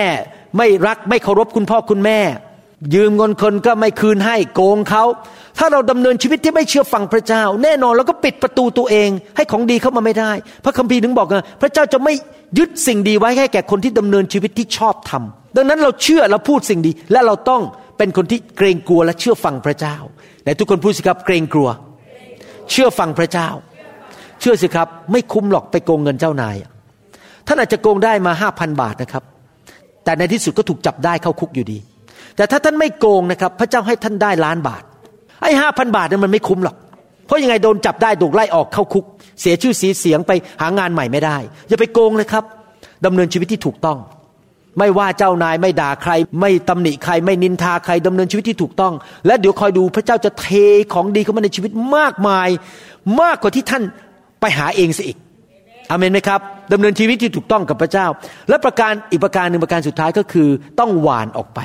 [0.57, 2.19] ไม่รักไม่เคารพคุณพ่อคุณแม่
[2.95, 5.05] ยืมเงินคนก็ไม่คืนให้โกงเขา
[5.59, 10.33] ถ้าเราดำเนินชีวิตที่ไม่เชื่อฟังพระเจ้า แน่นอนเราก็ปิดประตูตัวเอง ให้ของดีเข้ามาไม่ได้
[10.65, 12.13] พระคัมภีร์ถึงบอกไงพระเจ้าจะไม่
[12.59, 17.63] ยึดสิ่งดีไว้ให้แก่คนที่ดำเนินชีวิตที่ชอบทำดังนั้นเราเชื่อเราพูดสิ่งดี และเราต้อง
[17.99, 19.97] เป็นคนที่เกรงกลัวและเชื่อฟังพระเจ้า
[20.43, 21.69] ไหนทุกคนพูดสิครับเกรงกลัว
[22.71, 23.49] เชื่อฟังพระเจ้า
[24.41, 26.57] เชื่อสิครับ ไม่คุ้มหรอกไปโกงเงินเจ้านาย
[27.47, 29.25] ท่านอาจจะโกงได้มาห้าพันบาทนะครับ
[30.05, 31.79] แต่ในที่สุดก็ถูกจับได้เข้าคุกอยู่ดี
[32.41, 34.83] แต่ถ้าท่านไม่โกงนะครับ พระเจ้าให้ท่านได้ล้านบาท
[35.43, 36.77] ไอ้ห้าพันบาทนั้นมันไม่คุ้มหรอก
[37.27, 39.05] เพราะยังไงโดนจับได้ถูกไล่ออกเข้าคุก
[39.41, 41.37] เสียชื่อสีเสียงไปหางานใหม่ไม่ได้
[41.69, 42.45] อย่าไปโกงนะครับ
[43.07, 43.99] ดำเนินชีวิตที่ถูกต้อง
[44.79, 48.93] ไม่ว่าเจ้านายไม่ด่าใคร ไม่ตำหนิใคร ไม่นินทาใครดำเนินชีวิตที่ถูกต้อง
[49.27, 50.47] และเดี๋ยวคอยดูพระเจ้าจะเท
[50.95, 52.49] ของดีเข้ามาในชีวิตมากมาย
[53.21, 53.83] มากกว่าที่ท่าน
[54.41, 55.19] ไปหาเองซะอีก
[55.91, 56.41] อเมนไหมครับ
[56.73, 58.07] ดำเนินชีวิตที่ถูกต้องกับพระเจ้า
[58.49, 60.49] และประการอีกประการหนึ่งประการสุดท้ายก็คือ
[60.79, 61.61] ต้องหวานออกไป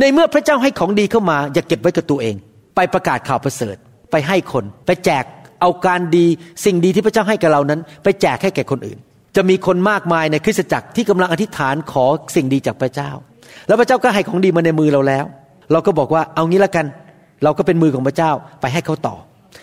[0.00, 2.34] ในเมื่อพระเจ้าให้ของดีเข้ามา อย่าเก็บไว้กับตัวเอง
[2.76, 3.76] ไปประกาศข่าวประเสริฐ
[4.10, 5.24] ไปให้คน ไปแจก
[5.60, 6.26] เอาการดี
[6.64, 8.98] สิ่งดีที่พระเจ้าให้กับเรานั้น ไปแจกให้แก่คนอื่น
[9.36, 12.04] จะมีคนมากมายในคริสตจักรที่กำลังอธิษฐานขอ
[12.36, 13.10] สิ่งดีจากพระเจ้า
[13.66, 15.24] แล้วพระเจ้าก็ให้ของดีมาในมือเราแล้ว
[15.72, 16.86] เราก็บอกว่าเอางี้ละกัน
[17.44, 18.30] เราก็เป็นมือของพระเจ้า
[18.60, 19.16] ไปให้เขาต่อ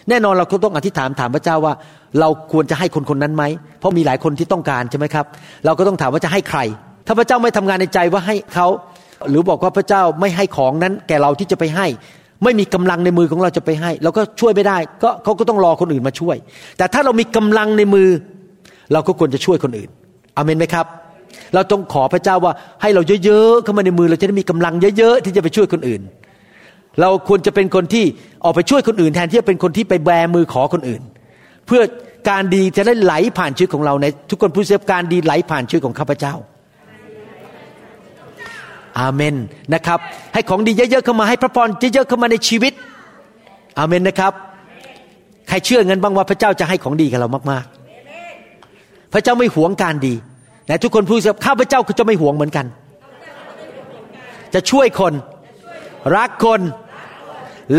[0.09, 1.73] แน่นอนเราก็ต้องอธิษฐานถามพระเจ้าว่า
[2.19, 3.43] เราควรจะให้คนคนนั้นไหม
[3.79, 5.25] เพราะมีหลายคนที่ต้องการใช่ไหมครับ
[5.65, 6.59] เราก็ต้องถามว่าจะให้ใคร
[7.07, 8.67] ถ้าพระเจ้าไม่ทำงานในใจว่าให้เขา
[9.29, 11.87] หรือบอกว่าพระเจ้าไม่ให้ของนั้น แก่เราที่จะไปให้
[12.43, 16.37] ไม่มีกำลังในมือของเราจะไปให้ เราก็ช่วยไม่ได้ ก็เขาก็ต้องรอคนอื่นมาช่วย
[16.77, 18.09] แต่ถ้าเรามีกำลังในมือ
[18.93, 19.89] เราก็ควรจะช่วยคนอื่น
[20.37, 20.85] อเมนไหมครับ
[21.53, 26.01] เราต้องขอพระเจ้าว่าให้เราเยอะๆเข้ามาในมือ เราจะได้มีกำลังเยอะๆที่จะไปช่วยคนอื่น
[27.01, 28.05] เราควรจะเป็นคนที่
[28.43, 31.01] ออกไปช่วยคนอื่น แทนที่จะเป็นคนที่ไปแบมือขอคนอื่น
[31.67, 31.81] เพื่อ
[32.29, 36.33] การดีจะได้ไหลผ่านชีวิตของเราในทุกคนผู้เสียการดีไหลผ่านชีวิตของข้าพเจ้า
[38.99, 39.35] อาเมน
[39.73, 39.99] นะครับ
[40.33, 42.73] ให้ของดีเยอะๆเข้ามาให้พระพรเยอะๆเข้ามาในชีวิต
[43.79, 44.33] อาเมนนะครับ
[45.47, 50.13] ใครเชื่อเงินบ้างว่าพระเจ้าจะให้ของดีกับเรามากๆ พระเจ้าไม่หวงการดี
[50.67, 52.65] แต่ทุกคนพูดสิข้าพระเจ้าก็จะไม่หวงเหมือนกัน
[54.53, 55.13] จะช่วยคน
[56.15, 56.61] รักคน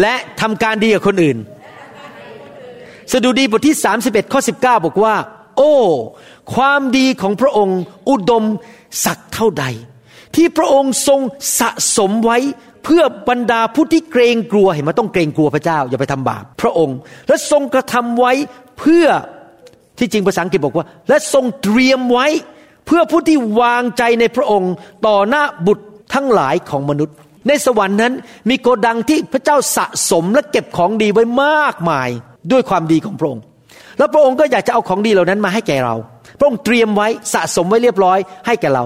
[0.00, 1.38] และทำการดีกับคนอื่น
[3.12, 5.14] สดุดีบทที่ 31ข้อ19 บอกว่า
[5.56, 5.74] โอ้
[6.54, 8.44] ความดีของพระองค์อุดม
[9.04, 9.64] สักเท่าใด
[10.36, 11.20] ที่พระองค์ทรง
[11.60, 12.38] สะสมไว้
[12.84, 16.96] เพื่อบรรดาผู้ที่เกรงกลัวเห็นไหมต้องเกรงกลัวพระเจ้าอย่าไปทำบาปพระองค์
[17.28, 18.32] และทรงกระทำไว้
[18.78, 19.06] เพื่อ
[19.98, 22.26] ที่จริงภาษาอังกฤษบอกว่า และทรงเตรียมไว้
[22.86, 24.72] เพื่อผู้ที่วางใจในพระองค์
[25.06, 27.14] ต่อหน้าบุตรทั้งหลายของมนุษย์
[27.48, 28.12] ในสวรรค์นั้น
[28.50, 32.08] มีโกดังที่พระเจ้าสะสมและเก็บของดีไว้มากมาย
[32.52, 33.42] ด้วยความดีของพระองค์
[33.98, 35.94] แล้วพระองค์ก็อยากจะเอาของดีเหล่านั้นมาให้แก่เรา
[36.38, 38.84] พระองค์เตรียมไว้สะสมไว้เรียบร้อยให้แก่เรา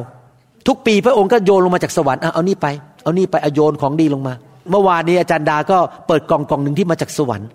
[0.66, 2.66] ทุกปีพระองค์ก็โยนลงมาจากสวรรค์เอานี่ไป
[3.02, 4.34] เอานี่ไปเอาโยนของดีลงมา
[4.70, 7.48] เมื่อวานนี้อาจารย์ดาก็เปิดกล่องกล่องหนึ่งที่มาจากสวรรค์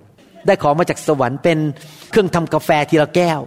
[0.45, 1.57] ได้ของมาจากสวรรค์เป็น
[2.11, 3.39] เครื่องทำกาแฟทีละแก้ว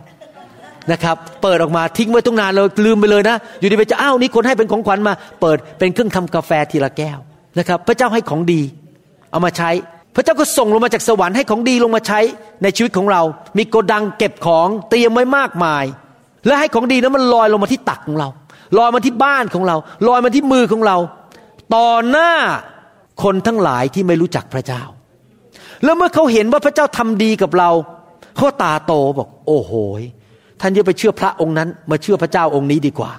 [0.92, 7.18] นะครับเปิดออกมาทิ้งไว้ตรงนานเลยลืมไปเลยนะ อยู่ดีไปจะอ้าวนี่คนให้เป็นของขวัญมา เปิดเป็นเครื่องทำกาแฟทีละแก้ว
[7.58, 8.60] นะครับ พระเจ้าให้ของดี
[9.30, 9.70] เอามาใช้
[10.16, 12.20] พระเจ้าก็ส่งลงมาจากสวรรค์ให้ของดีลงมาใช้
[12.62, 13.22] ในชีวิตของเรา
[13.58, 15.84] มีโกดังเก็บของเตรียมไว้มากมาย
[16.46, 18.28] และให้ของดีนั้นมันลอยลงมาที่ตักของเรา
[18.78, 19.76] ลอยมาที่บ้านของเรา
[20.08, 20.96] ลอยมาที่มือของเรา
[21.74, 22.32] ต่อหน้า
[23.22, 24.82] คนทั้งหลายที่ไม่รู้จักพระเจ้า
[25.84, 27.70] แล้วเมื่อเขาเห็นว่าพระเจ้าทำดีกับเรา
[28.36, 29.72] เขาตาโตบอก โอ้โห
[30.60, 33.10] ท่านอย่าไปเชื่อพระองค์นั้น มาเชื่อพระเจ้าองค์นี้ดีกว่า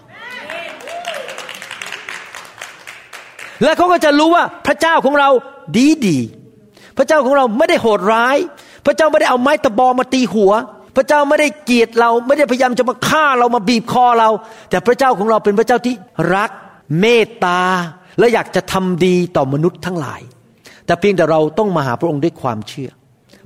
[3.63, 5.29] และเขาก็จะรู้ว่าพระเจ้าของเรา
[5.77, 6.19] ดีดี
[6.97, 8.37] พระเจ้าของเราไม่ได้โหดร้าย
[8.85, 10.51] พระเจ้าไม่ได้เอาไม้ตะบอมาตีหัว
[10.97, 14.29] พระเจ้าไม่ได้เกลียดเราไม่ได้พยายามจะมาฆ่าเรามาบีบคอเรา
[14.69, 15.95] แต่พระเจ้าของเราเป็นพระเจ้าที่
[16.35, 16.49] รัก
[16.99, 17.61] เมตตา
[18.19, 20.21] และอยากจะทำดีต่อมนุษย์ทั้งหลาย
[20.85, 22.89] แต่เพียงแต่เราต้องมาหาพระองค์ด้วยความเชื่อ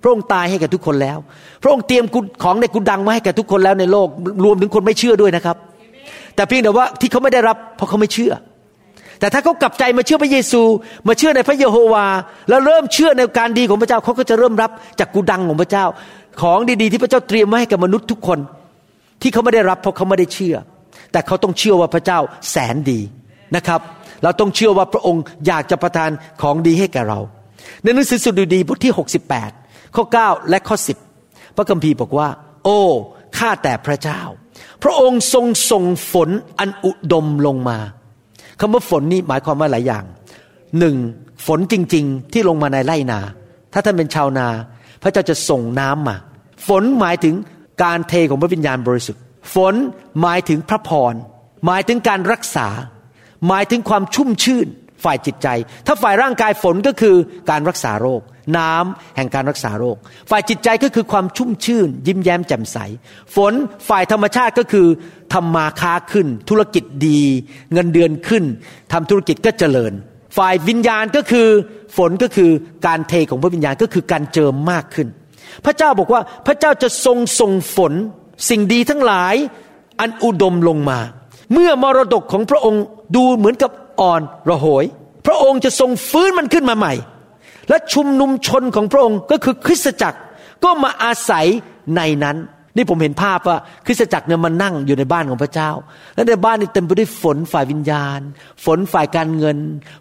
[0.02, 1.18] พระองค์ตายให้แก่ทุกคนแล้ว
[1.62, 2.06] พระองค์เตรียม
[2.44, 4.08] ของในกุดังมาให้แก่ทุกคนแล้วในโลก
[4.46, 5.58] รวมถึงคนไม่เชื่อด้วยนะครับ
[6.36, 8.34] แต่เพียงแต่ว่าที่เขาไม่ได้รับเพราะเขาไม่เชื่อ
[9.20, 10.62] แต่ถ้าเขากลับใจมาเชื่อพระเยซู
[11.08, 12.08] มาเชื่อในพระเยโฮวา
[12.50, 15.86] แล้วเริ่มเชื่อในการดีของพระเจ้าเขาก็จะเริ่มรับจากกุดังของพระเจ้า
[16.42, 18.40] ของดีๆที่พระเจ้าเตรียมไว้ให้กับมนุษย์ทุกคน
[19.22, 20.56] ที่เขาไม่ได้รับเพราะเขาไม่ได้เชื่อ
[21.12, 22.20] แต่เขาต้องเชื่อว่าพระเจ้า
[22.52, 23.00] แสนดี
[23.56, 23.82] นะครับ
[24.24, 26.10] เราต้องเชื่อว่าพระองค์อยากจะประทาน
[26.42, 27.20] ของดีให้แก่เรา
[27.84, 28.94] ในหนังสือสุดดีบทที่
[29.44, 30.78] 68 ข้อ 9 และข้อ
[31.18, 32.28] 10 พระคัมภีร์บอกว่า
[32.64, 32.80] โอ้
[33.38, 34.22] ข้าแต่พระเจ้า
[34.84, 36.30] พระองค์ทรงส่งฝน
[36.60, 37.78] อันอุดมลงมา
[38.60, 40.04] คำว่าฝนนี่หมายความว่าหลายอย่าง
[40.80, 40.96] หนึ่ง
[41.48, 43.20] ฝนจริง ๆ ที่ลงมาในไร่นา
[43.74, 44.48] ถ้าท่านเป็นชาวนา
[45.02, 46.18] พระเจ้าจะส่งน้ำมา
[46.68, 47.36] ฝนหมายถึง
[47.84, 49.22] การเทของพระวิญญาณบริสุทธิ์
[49.56, 49.76] ฝน
[50.22, 51.14] หมายถึงพระพร
[51.66, 52.68] หมายถึงการรักษา
[53.48, 54.68] หมายถึงความชุ่มชื่น
[55.04, 55.48] ฝ่ายจิตใจ
[55.86, 57.16] ถ้าฝ่ายร่างกายฝนก็คือ
[57.50, 58.22] การรักษาโรค
[58.58, 59.98] น้ำแห่งการรักษาโรค
[60.30, 62.78] ฝ่ายจิตใจก็คือความชุ่มชื่น ยิ้มแย้มแจ่มใส
[63.36, 63.54] ฝน
[63.90, 64.88] ฝ่ายธรรมชาติก็คือ
[65.34, 67.22] ทำมาค้าขึ้น ธุรกิจดี
[67.74, 68.44] เงินเดือนขึ้น
[68.92, 69.94] ทำธุรกิจก็เจริญ
[70.38, 71.48] ฝ่ายวิญญาณก็คือ
[71.98, 72.52] ฝนก็คือ
[72.86, 75.08] การเทของพระวิญญาณก็คือการเจิมมากขึ้น
[75.66, 77.94] พระเจ้าบอกว่าพระเจ้าจะทรงส่งฝน
[78.50, 79.36] สิ่งดีทั้งหลาย
[80.00, 81.00] อันอุดมลงมา
[81.54, 82.84] เมื่อมรดกของพระองค์
[83.16, 83.72] ดูเหมือนกับ
[84.02, 84.84] อ่อนระหย
[85.26, 86.94] พระองค์จะทรงฟื้นมันขึ้นมาใหม่
[87.70, 90.20] และชุมนุมชนของพระองค์ก็คือคริสตจักร
[90.64, 91.48] ก็มาอาศัย
[91.96, 92.38] ในนั้น
[92.76, 95.70] นี่ผมเห็นภาพว่าคริสตจักรเนี่ยมันนั่งอยู่ในบ้านของพระเจ้า
[96.16, 98.20] และในบ้านนี่เต็มไปด้วยฝนฝ่ายวิญญาณ
[98.66, 99.58] ฝนฝ่ายการเงิน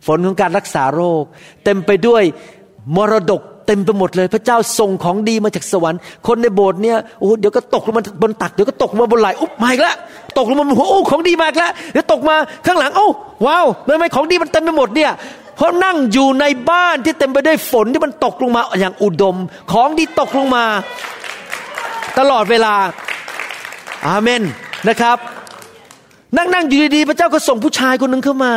[0.06, 1.24] ฝนของการรักษาโรค
[1.64, 2.22] เต็มไปด้วย
[2.96, 9.96] มรดกเต็มไปหมดเลย พระเจ้าส่งของดีมาจากสวรรค์ คนในโบสถ์เนี่ยโอ้เดี๋ยวก็ตกลงมาบนตักเดี๋ยวก็ตกมาบนไหลอุ๊บมาอีกแล้ว
[10.38, 13.06] ตกลงมาบนหัวโอ้ของดีมากแล้วเดี๋ยวตกมาข้างหลังโอ้
[13.46, 15.10] ว้าวทำไมของดีมันเต็มไปหมดเนี่ย
[15.56, 19.36] เพราะนั่งอยู่ในบ้านที่เต็มไปด้วยฝนที่มันตกลงมาอย่างอุดม
[19.72, 20.64] ของที่ตกลงมา
[22.18, 22.74] ตลอดเวลา
[24.06, 24.42] อาเมน
[24.88, 25.18] นะครับ
[26.36, 28.52] นั่งนั่งอยู่ดีๆพระเจ้าก็ส่งผู้ชายคนหนึ่งเข้ามา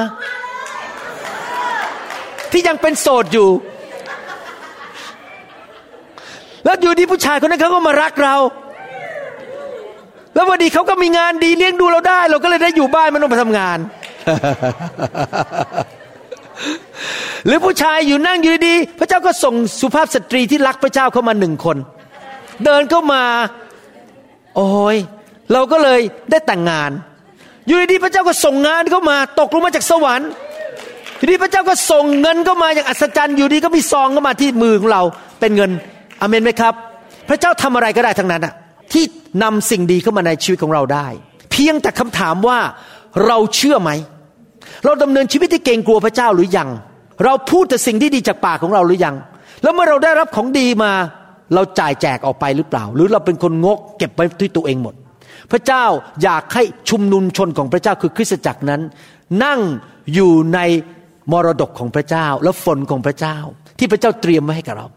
[2.52, 3.50] ที่ยังเป็นโสดอยู่
[6.66, 8.36] แล้วอยู่ดีผู้ชายคนนั้นเขาก็มารักเรา
[10.36, 13.78] แล้ววันดีเขาก็มีงานดีเลี้ยงดูเราได้ เราก็เลยได้อยู่บ้านไม่ต้องไปทำงาน
[17.46, 21.78] หรือผู้ชายอยู่นั่งอยู่ดี พระเจ้าก็ส่งสุภาพสตรีที่รักพระเจ้าเข้ามาหนึ่งคน
[22.66, 23.24] เดินเข้ามา
[24.56, 24.98] โอ้ย
[25.52, 26.00] เราก็เลย
[26.32, 26.92] ได้แต่งงาน
[27.68, 30.30] อยู่ดีๆพระเจ้าก็ส่งงานเข้ามา ตกลงมาจากสวรรค์
[31.18, 35.02] อยู่ดีพระเจ้าก็ส่งเงินเข้ามาอย่างอัศจรรย์อยู่ดีก็มีซองเข้ามาที่มือของเรา
[35.40, 35.72] เป็นเงิน
[36.22, 36.74] อเมนไหมครับ
[37.30, 38.54] พระเจ้าทำอะไรก็ได้ทั้งนั้นอะ
[38.94, 39.04] ที่
[39.44, 41.08] นำสิ่งดีเข้ามาในชีวิตของเราได้
[41.52, 42.60] เพียงแต่คำถามว่า
[43.28, 43.92] เราเชื่อไหม
[44.86, 46.70] เราดำเนินชีวิตที่เกรงกลัวพระเจ้าหรือยัง
[47.24, 49.16] เราพูดแต่สิ่งที่ดีจากปากของเราหรือยัง
[49.64, 50.92] แล้วเมื่อเราได้รับของดีมา
[51.54, 54.96] เราจ่ายแจกออกไปหรือเปล่า หรือเราเป็นคนงกเก็บไว้ที่ตัวเองหมด
[55.52, 55.86] พระเจ้า
[56.24, 58.82] อยากให้ชุมนุมชนของพระเจ้าคือคริสตจักรนั้น
[59.44, 59.60] นั่ง
[60.14, 60.60] อยู่ใน
[61.32, 63.38] มรดกของพระเจ้า และฝนของพระเจ้า
[63.80, 64.88] ที่พระเจ้าเตรียมไว้ให้กับเรา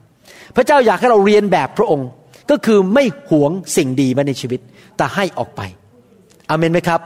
[0.57, 2.09] พระเจ้าอยากให้เราเรียนแบบพระองค์
[2.50, 4.61] ก็คือไม่หวงสิ่งดีมาในชีวิต
[4.96, 5.61] แต่ให้ออกไป
[6.50, 7.00] อเมนไหมครับ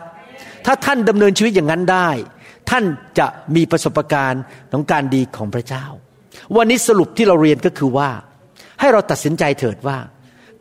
[0.67, 2.09] ถ้าท่านดำเนินชีวิตอย่างนั้นได้
[2.71, 2.85] ท่าน
[3.19, 3.27] จะ
[3.57, 4.43] มีประสบการณ์
[4.73, 5.85] ของการดีของพระเจ้า
[6.57, 8.09] วันนี้สรุปที่เราเรียนก็คือว่า
[8.81, 9.99] ให้เราตัดสินใจเถิดว่า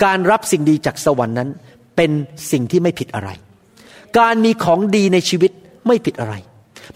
[0.04, 1.50] การรับสิ่งดีจากสวรรค์นั้น
[1.96, 2.12] เป็น
[2.52, 3.30] สิ่งที่ไม่ผิดอะไร
[4.20, 5.52] การมีของดีในชีวิต
[5.88, 6.34] ไม่ผิดอะไร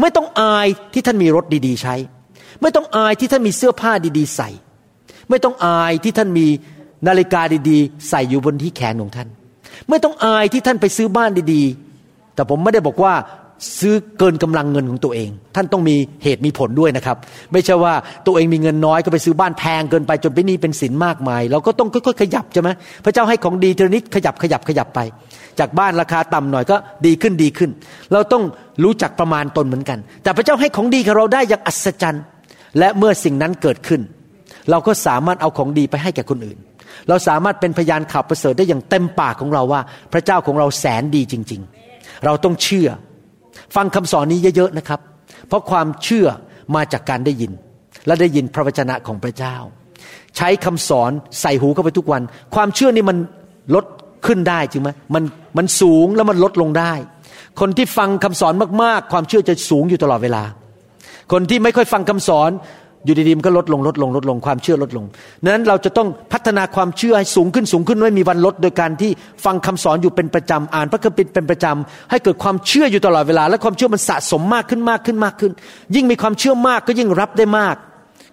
[0.02, 1.96] ไม่ต้องอายที่ท่านมีรถดีๆใช้
[2.62, 4.50] ไม่ต้องอายที่ท่านมีเสื้อผ้าดีๆใส่
[5.30, 6.48] ไม่ต้องอายที่ท่านมี
[7.08, 9.28] นาฬิกาดีๆ ใส่อยู่บนที่แขนของท่าน
[9.90, 13.14] ไม่ต้องอายที่ท่านไปซื้อบ้านดีๆ แต่ผมไม่ได้บอกว่า
[13.80, 17.18] ซื้อเกินกำลังเงินของตัวเอง ท่านต้องมีเหตุมีผลด้วยนะครับ
[17.54, 17.94] ไม่ใช่ว่า
[18.28, 22.70] ตัวเองมีเงินน้อยก็ไปซื้อบ้านแพงเกินไปจนเป็นหนี้เป็นสินมากมาย เราก็ต้องค่อยๆขยับใช่ไหม
[23.06, 25.00] พระเจ้าให้ของดีทีนิดขยับขยับขยับไป
[25.60, 27.70] จากบ้านราคาต่ำหน่อยก็ดีขึ้นดีขึ้น
[28.14, 28.44] เราต้อง
[28.84, 32.24] รู้จักประมาณตนเหมือนกัน แต่พระเจ้าให้ของดีกับเราได้อย่างอัศจรรย์
[32.80, 34.02] และเมื่อสิ่งนั้นเกิดขึ้น
[34.70, 36.58] เราก็สามารถเอาของดีไปให้แก่คนอื่น
[37.10, 39.82] เราสามารถเป็นพยานข่าวประเสริฐได้อย่างเต็มปากของเราว่า
[40.14, 41.62] พระเจ้าของเราแสนดีจริง
[41.94, 42.90] ๆ เราต้องเชื่อ
[43.76, 45.00] ฟังคำสอนนี้เยอะๆนะครับ
[45.48, 46.28] เพราะความเชื่อ
[46.76, 47.52] มาจากการได้ยิน
[48.08, 49.56] และได้ยินพระวจนะของพระเจ้า
[50.38, 51.12] ใช้คำสอน
[51.42, 52.22] ใส่หูเข้าไปทุกวัน
[52.56, 53.18] ความเชื่อนี่มัน
[53.76, 53.86] ลด
[54.26, 55.24] ขึ้นได้จริงไหมมัน
[55.58, 56.94] มันสูงแล้วมันลดลงได้
[57.60, 58.54] คนที่ฟังคำสอน
[58.84, 60.44] มากๆ ความเชื่อจะสูงอยู่ตลอดเวลา
[61.32, 62.50] คนที่ไม่ค่อยฟังคำสอน
[63.06, 65.06] อยู่ดีๆมันก็ลดลงลดลงลดลงความเชื่อลดลง
[65.46, 69.12] นั้นเราจะต้องพัฒนาความเชื่อให้สูงขึ้นสูงขึ้นไม่มีวันลด โดยการที่
[69.46, 75.52] ฟังคำสอนอยู่เป็นประจำอ่านพระคัมภีร์เป็นประจำให้เกิดความเชื่ออยู่ตลอดเวลา และความเชื่อมันสะสมมากขึ้นมากขึ้นมากขึ้น
[75.96, 77.76] ยิ่งมีความเชื่อมากก็ยิ่งรับได้มาก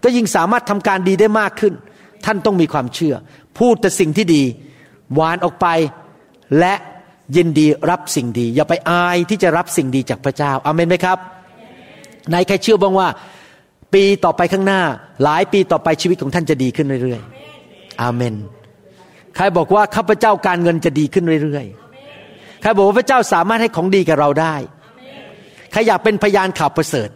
[0.04, 1.74] ก็ยิ่งสามารถทำการดีได้มากขึ้น
[2.24, 3.14] ท่านต้องมีความเชื่อ
[3.58, 4.42] พูดแต่สิ่งที่ดี
[5.14, 5.66] หวานออกไป
[6.58, 6.74] และ
[7.36, 11.18] ยินดีรับสิ่งดี อย่าไปอายที่จะรับสิ่งดีจากพระเจ้าอาเมนไหมครับ
[12.32, 13.08] ในใครเชื่อบ้างว่า
[13.94, 14.82] ปีต่อไปข้างหน้า
[15.24, 18.34] หลายปีต่อไปชีวิตของท่านจะดีขึ้นเรื่อยๆ อาเมน
[19.36, 24.54] ใครบอกว่าข้าพเจ้าการเงินจะดีขึ้นเรื่อยๆ ใครบอกว่าพระเจ้าสามารถให้ของดีกับเราได้
[25.72, 27.08] ใครอยากเป็นพยานข่าวประเสริฐ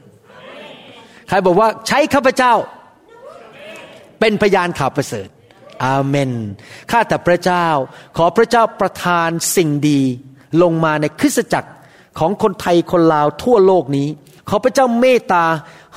[1.28, 2.52] ใครบอกว่าใช้ข้าพเจ้า
[4.20, 5.28] เป็นพยานข่าวประเสริฐ
[5.84, 6.30] อาเมน
[6.90, 7.66] ข้าแต่พระเจ้า
[8.16, 10.00] ขอพระเจ้าประทานสิ่งดี
[10.62, 11.70] ลงมาในคริสตจักร
[12.18, 14.08] ของคนไทยคนลาวทั่วโลกนี้
[14.48, 15.44] ขอพระเจ้าเมตตา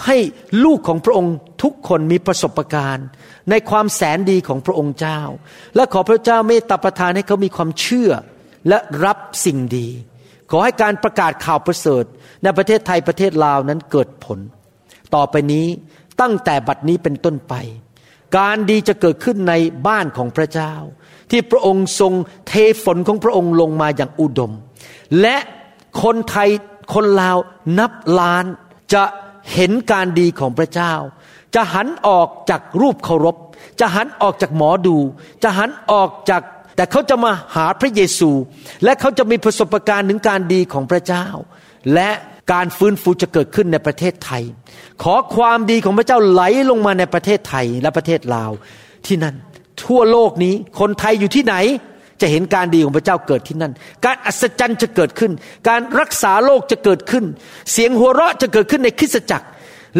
[0.06, 0.18] ให้
[0.64, 3.08] ลูกของพระองค์ทุกคนมีประสบการณ์
[3.50, 5.22] ในความแสนดีของพระองค์เจ้า
[5.76, 8.12] และขอพระเจ้าเมตตาประทานให้เขามีความเชื่อ
[8.70, 9.88] และรับสิ่งดี
[10.52, 12.04] ขอให้การประกาศข่าวประเสริฐ
[12.44, 14.40] ในประเทศไทยประเทศลาวนั้นเกิดผล
[15.16, 15.68] ต่อไปนี้
[16.22, 17.54] ตั้งแต่บัดนี้เป็นต้นไป
[18.38, 19.54] การดีจะเกิดขึ้นใน
[19.88, 20.74] บ้านของพระเจ้า
[21.32, 22.14] ที่พระองค์ทรง
[22.48, 24.52] เทฝนของพระองค์ลงมาอย่างอุดม
[25.22, 25.38] และ
[26.04, 26.50] คนไทย
[26.94, 27.38] คนลาว
[27.80, 28.46] นับล้าน
[28.94, 29.04] จะ
[29.54, 30.94] เห็นการดีของพระเจ้า
[31.56, 33.36] จะหันออกจากรูปเคารพ
[33.80, 34.98] จะหันออกจากหมอดู
[35.44, 36.42] จะหันออกจาก
[36.76, 38.32] แต่เขาจะมาหาพระเยซู
[38.84, 41.26] และเขาจะมีประสบการณ์ถึงการดีของพระเจ้า
[41.94, 42.10] และ
[42.54, 44.44] การฟื้นฟูจะเกิดขึ้นในประเทศไทย
[45.04, 48.52] ขอความดีของพระเจ้าไหลลงมาในประเทศไทยและประเทศลาว
[49.06, 49.36] ที่นั่น
[49.84, 51.56] ทั่วโลกนี้คนไทยอยู่ที่ไหน
[52.22, 53.74] จะเห็นการดีของพระเจ้าเกิดที่นั่น
[54.06, 55.32] การอัศจรรย์จะเกิดขึ้น
[55.70, 57.26] การรักษาโรคจะเกิดขึ้น
[57.72, 59.48] เสียงหัวเราะจะเกิดขึ้นในคริสตจักร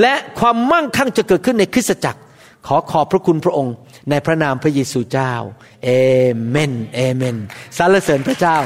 [0.02, 2.20] และความมั่งคั่งจะเกิดขึ้นในคริสตจักร
[2.68, 3.74] ขอขอบพระคุณพระองค์
[4.10, 5.34] ในพระนามพระเยซูเจ้า
[5.84, 5.90] เอ
[6.50, 7.38] เมน เอเมน
[7.78, 8.58] สรรเสริญพระเจ้า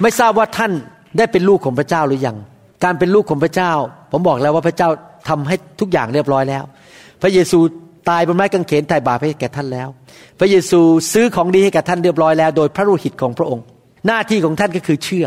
[0.00, 0.72] ไม่ทราบว่าท่าน
[1.18, 2.36] ได้เป็นลูกของพระเจ้าหรือยัง
[2.84, 3.72] การเป็นลูกของพระเจ้า
[4.12, 4.88] ผมบอกแล้วว่าพระเจ้า
[5.28, 6.64] ทำให้ทุกอย่างเรียบร้อยแล้ว
[7.22, 7.58] พระเยซู
[8.08, 9.88] ตายบนไม้กางเขนไถ่บาปให้แก่ท่านแล้ว
[10.38, 10.80] พระเยซู
[11.12, 13.64] ซื้อของดีให้แก่ท่านเรียบร้อยแล้ว โดยพระโลหิตของพระองค์
[14.06, 15.26] หน้าที่ของท่านก็คือเชื่อ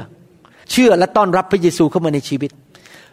[0.72, 2.52] เชื่อและต้อนรับพระเยซูเข้ามาในชีวิต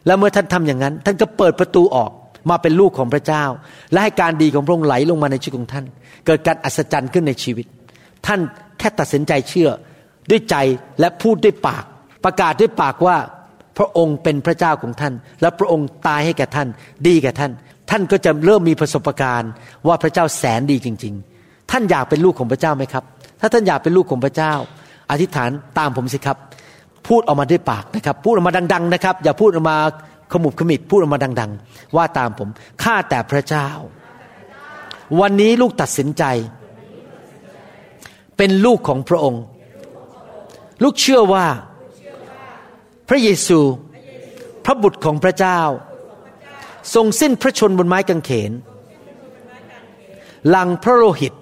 [0.06, 2.10] แล้วเมื่อท่านทำอย่างนั้น ท่านก็เปิดประตูออก
[2.50, 3.44] มาเป็นลูกของพระเจ้า
[3.92, 5.84] และให้การดีของพระองค์ไหลลงมาในชีวิตของท่าน
[6.26, 7.66] เกิดการอัศจรรย์ขึ้นในชีวิต
[8.26, 8.40] ท่าน
[8.78, 9.68] แค่ตัดสินใจเชื่อ
[10.30, 10.56] ด้วยใจ
[11.00, 11.84] และพูดด้วยปาก
[12.24, 13.16] ประกาศด้วยปากว่า
[13.78, 16.68] พระองค์เป็นพระเจ้าของท่าน และพระองค์ตายให้แก่ท่าน
[17.06, 17.52] ดีแก่ท่าน
[17.90, 19.50] ท่านก็จะเริ่มมีประสบการณ์
[19.86, 23.04] ว่าพระเจ้าแสนดีจริง ๆ ท่านอยากเป็นลูกของพระเจ้าไหมครับ
[23.40, 24.52] ถ้าท่านอยากเป็นลูกของพระเจ้า
[25.10, 26.38] อธิษฐานตามผมสิครับ
[27.08, 29.76] พูดออกมาด้วยปากนะครับ พูดออกมาดัง ๆ นะครับ อย่าพูดออกมา
[30.32, 32.48] ขมุบขมิดพูดออกมาดัง ๆ ว่าตามผม
[32.82, 33.68] ข้าแต่พระเจ้า
[35.20, 36.24] วันนี้ลูกตัดสินใจ
[38.36, 39.42] เป็นลูกของพระองค์
[40.82, 41.46] ลูกเชื่อว่า
[43.08, 43.60] พระเยซู
[44.64, 45.60] พระบุตรของพระเจ้า
[46.94, 48.52] ทรงสิ้นพระชนบนไม้กางเขน
[50.48, 51.34] หลังพระโลหิต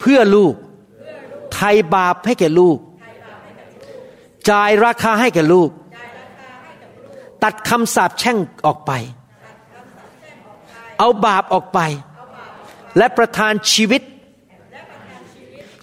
[0.00, 0.54] เพื่อลูก
[1.52, 2.78] ไทยบาปให้แก่ลูก
[4.50, 5.70] จ่ายราคาให้แก่ลูก
[7.42, 8.92] ตัดคำสาปแช่งออกไป
[10.98, 11.80] เอาบาปออกไป
[12.96, 14.02] และประทานชีวิต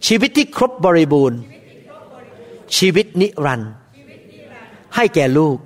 [0.07, 1.39] ชีวิตที่ครบบริบูรณ์
[2.77, 3.71] ชีวิตนิรันดร์
[4.95, 5.57] ให้แก่ลูก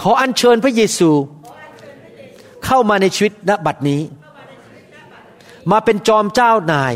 [0.00, 1.10] ขออัญเชิญพระเยซู
[2.64, 4.00] เข้ามาในชีวิตณบัดนี้
[5.70, 6.94] มาเป็นจอมเจ้านาย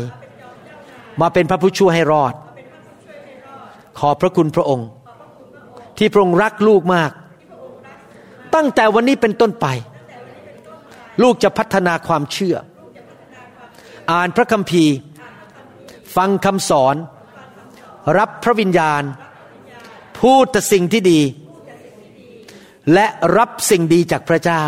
[1.21, 2.33] มาเป็นพระผู้ช่วยให้รอด
[3.99, 4.87] ขอพระคุณพระองค์
[5.97, 7.11] ที่พระองค์รักลูกมาก
[8.55, 9.65] ตั้งแต่วันนี้เป็นต้นไป
[11.21, 12.55] ลูกจะพัฒนาความเชื่อ
[14.11, 14.93] อ่านพระคัมภีร์
[16.15, 16.95] ฟังคำสอน
[18.17, 19.03] รับพระวิญญาณ
[20.19, 21.19] พูดแต่สิ่งที่ดี
[22.93, 24.63] และรับสิ่งดีจากพระเจ้า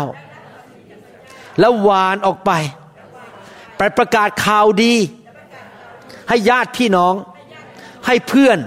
[1.60, 2.52] แล้ววานออกไป
[3.78, 4.94] ไปประกาศข่าวดี
[6.28, 7.14] ให้ญาติพี่น้อง
[8.06, 8.58] ให้เพื่อน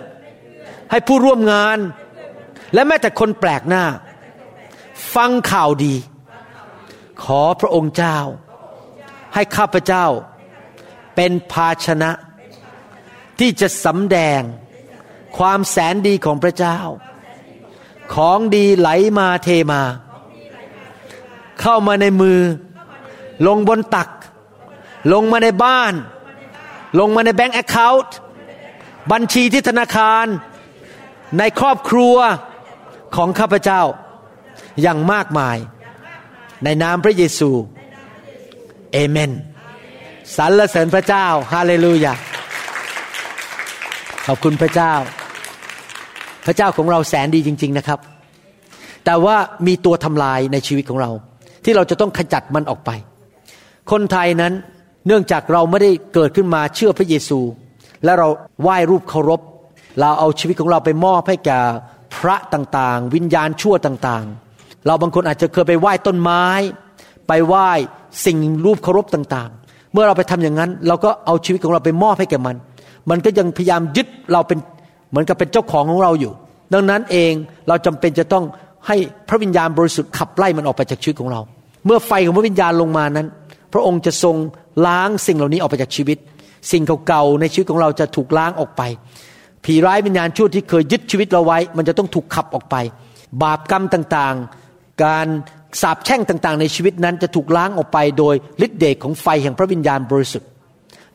[0.92, 1.78] ให้ผู้ร่วมงาน
[2.74, 3.86] และแม้แต่คนแปลกหน้า
[5.16, 5.96] ฟังข่าวดี
[7.24, 8.18] ขอพระองค์เจ้า
[9.34, 10.06] ให้ข้าพเจ้า
[11.16, 12.12] เป็นภาชนะ
[13.40, 14.42] ที่จะสำแดง
[15.38, 16.80] ความแสนดีของพระเจ้า
[18.14, 19.82] ของดีไหลมาเทมา
[21.62, 22.40] เข้ามาในมือ
[23.48, 24.10] ลงบนตัก
[25.14, 25.94] ลงมาในบ้าน
[27.00, 28.16] ลงมาใน bank account
[29.12, 30.26] บัญชีที่ธนาคาร
[31.38, 32.16] ในครอบครัว
[33.16, 33.82] ของข้าพเจ้า
[34.82, 35.58] อย่างมากมาย
[36.64, 37.52] ในนามพระเยซู
[38.94, 39.32] เอเมน
[40.36, 42.14] สรรเสริญพระเจ้า ฮาเลลูยา
[44.26, 44.94] ขอบคุณพระเจ้า
[46.48, 48.00] พระเจ้าของเราแสนดีจริง ๆนะครับ
[49.06, 49.36] แต่ว่า
[49.68, 51.12] มีตัวทำลายในชีวิตของเรา
[51.64, 52.90] ที่เราจะต้องขจัดมันออกไป
[53.92, 54.54] คนไทยนั้น
[55.08, 57.40] เนื่องจากเราไม่ได้เกิดขึ้นมาเชื่อพระเยซู
[58.04, 58.28] และเรา
[58.62, 59.42] ไหว้รูปเคารพ
[60.00, 61.60] เราเอาชีวิตของเราไปมอบให้แก่
[62.16, 66.44] พระต่างๆ วิญญาณชั่วต่างๆ เราบางคนอาจจะเคยไปไหว้ต้นไม้
[67.28, 67.70] ไปไหว้
[68.26, 72.56] สิ่งรูปเคารพต่างๆ เมื่อเราไปทำอย่างนั้น เราก็เอาชีวิตของเราไปมอบให้แก่มัน
[73.10, 74.60] มันก็ยังพยายามยึดเราเป็น
[75.10, 76.32] เหมือนกับเป็นเจ้าของของเราอยู่
[76.74, 77.34] ดังนั้นเอง
[77.68, 78.44] เราจำเป็นจะต้อง
[78.88, 78.96] ให้
[79.30, 81.42] พระวิญญาณบริสุทธิ์ขับไล่มันออกไปจากชีวิตของเรา
[81.86, 83.28] เมื่อไฟของพระวิญญาณลงมานั้น
[83.74, 84.36] พระองค์จะทรง
[84.88, 86.18] ล้างสิ่งเหล่านี้ออกไปจากชีวิต
[86.72, 88.82] สิ่งเก่าๆในชีวิตของเราจะถูกล้างออกไป
[89.66, 92.76] ผีร้ายวิญญาณชั่วที่เคยยึดชีวิตเราไว้ มันจะต้องถูกขับออกไป
[93.42, 95.28] บาปกรรมต่างๆ การ
[95.82, 98.36] สาปแช่งต่างๆ ในชีวิตนั้นจะถูกล้างออกไปโดย
[98.66, 100.50] ฤทธิเดชของไฟแห่งพระวิญญาณบริสุทธิ์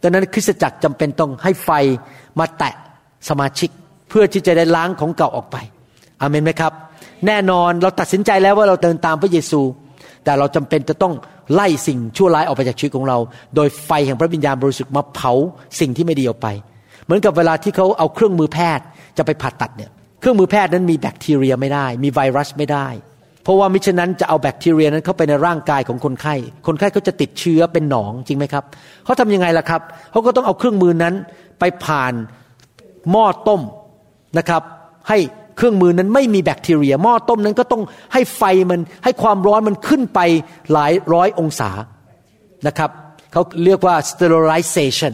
[0.02, 1.70] ดังนั้นคริสตจักรจำเป็นต้องให้ไฟ
[2.38, 2.74] มาแตะ
[3.28, 3.70] สมาชิก
[4.12, 5.56] เพื่อที่จะได้ล้างของเก่าออกไป
[6.20, 6.72] อเมนไหมครับ
[7.26, 9.60] แน่นอนเราตัดสินใจแล้วว่าเราเดินตามพระเยซู
[10.24, 11.14] แต่เราจำเป็นจะต้อง
[11.54, 13.18] ไล่สิ่งชั่วร้ายออกไปจากชีวิตของเรา
[13.56, 15.32] โดยไฟแห่งพระวิญญาณบริสุทธิ์มาเผา
[15.80, 16.48] สิ่งที่ไม่ดีออกไป
[17.04, 18.84] เหมือนกับเวลาที่เขาเอาเครื่องมือแพทย์
[19.18, 19.90] จะไปผ่าตัดเนี่ย
[20.20, 22.86] เครื่องมือแพทย์นั้นมีแบคทีเรียไม่ได้ มีไวรัสไม่ได้
[23.42, 26.34] เพราะว่ามิฉะนั้นจะเอาแบคทีเรียนั้นเข้าไปในร่างกายของคนไข้
[26.66, 28.64] คนไข้เขาจะติดเชื้อเป็นหนองจริงไหมครับ
[29.04, 31.14] เขาทำยังไงล่ะครับเขาก็ต้องเอาเครื่องมือนั้น
[31.58, 32.12] ไปผ่าน
[33.10, 33.60] หม้อต้ม
[34.38, 34.62] นะครับ
[35.08, 35.18] ให้
[35.56, 40.20] เครื่องมือนั้นไม่มีแบคทีเรีย หม้อต้มนั้นก็ต้องให้ไฟมันให้ความร้อนมันขึ้นไป
[40.72, 41.70] หลายร้อยองศา
[42.66, 42.90] นะครับ
[43.32, 45.12] เขาเรียกว่า sterilization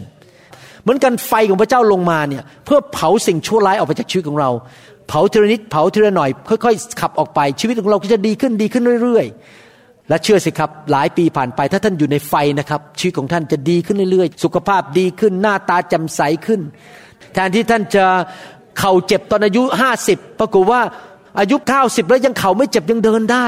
[0.82, 4.50] เหมือนกันไฟของพระเจ้าลงมาเนี่ยเพื่อเผาสิ่งชั่วร้ายออกไปจากชีวิตของเรา
[5.08, 6.30] เผาทีละนิดเผาทีละหน่อย
[6.64, 16.60] ค่อยๆขับออกไปชีวิตของเราก็จะดีขึ้นดีขึ้นเรื่อยๆและเชื่อสิครับหลายปีผ่านไปถ้าท่านอยู่ในไฟนะครับ ชีวิตของท่านจะดีขึ้นเรื่อยๆ สุขภาพดีขึ้นหน้าตาแจ่มใสขึ้น
[17.32, 18.06] แทนที่ท่านจะ
[18.78, 20.80] เข่าเจ็บตอนอายุห้าสิบปรากฏว่า
[21.38, 23.46] อายุเก้าสิบแล้วยังเข่าไม่เจ็บยังเดินได้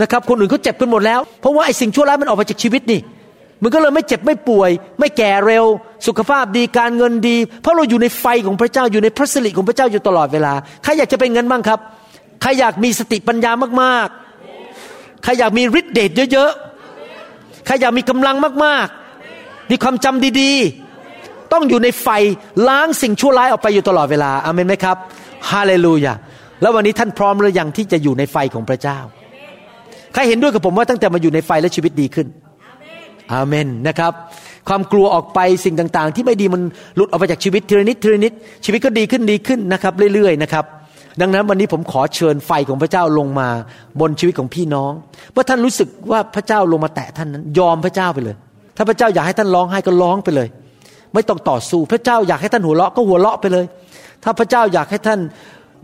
[0.00, 3.00] นะครับ คนอื่นเขาเจ็บกันหมดแล้ว เพราะว่าไอ้สิ่งชั่วร้ายมันออกไปจากชีวิตนี่
[3.62, 5.64] มันก็เลยไม่เจ็บไม่ป่วย ไม่แก่เร็ว
[6.06, 10.52] สุขภาพดีการเงินดี เพราะเราอยู่ในไฟของพระเจ้าอยู่ในพระสิริของพระเจ้าอยู่ตลอดเวลา
[10.82, 11.78] ใครอยากจะเป็นเงินบ้างครับ
[12.42, 13.52] ใครอยากมีสติปัญญา
[13.82, 20.87] มากๆใครอยากมีฤทธิ์เดชเยอะๆใครอยากมีกำลังมากๆมีความจำดีๆ
[21.52, 22.08] ต้องอยู่ในไฟ
[22.68, 24.96] ล้างสิ่งชั่วร้ายออกไปอยู่ตลอดเวลาอาเมนไหมครับ
[25.50, 26.14] ฮาเลลูยา
[26.62, 28.98] แล้ววันนี้ท่านพร้อมหรือยังที่จะอยู่ในไฟของพระเจ้า
[30.12, 32.26] ใครเห็นด้วยกับผมว่าตั้งแต่มาอยู่ในไฟแล้วชีวิตดีขึ้น
[33.32, 34.12] อาเมนนะครับ
[34.68, 36.62] ความกลัวออกไปสิ่งต่างๆ ที่ไม่ดีมัน
[36.96, 38.32] หลุดออกไปจากชีวิตทีละนิดทีละนิด
[38.64, 40.64] ชีวิตก็ดีขึ้นดีขึ้นนะครับ เรื่อยๆนะครับ
[41.20, 43.48] ดังนั้นวันนี้ผมขอเชิญไฟของพระเจ้าลงมา
[44.00, 44.92] บนชีวิตของพี่น้อง
[45.32, 48.36] เมื่อท่านรู้สึกว่าพระเจ้าลงมาแตะท่านนั้น ยอมพระเจ้าไปเลย
[48.76, 50.48] ถ้าพระเจ้าอยากให้ท่านร้องไห้ก็ร้องไปเลย
[51.18, 53.64] ไม่ต้องต่อสู้ พระเจ้าอยากให้ท่านหัวเราะก็หัวเราะไปเลย
[54.24, 55.20] ถ้าพระเจ้าอยากให้ท่าน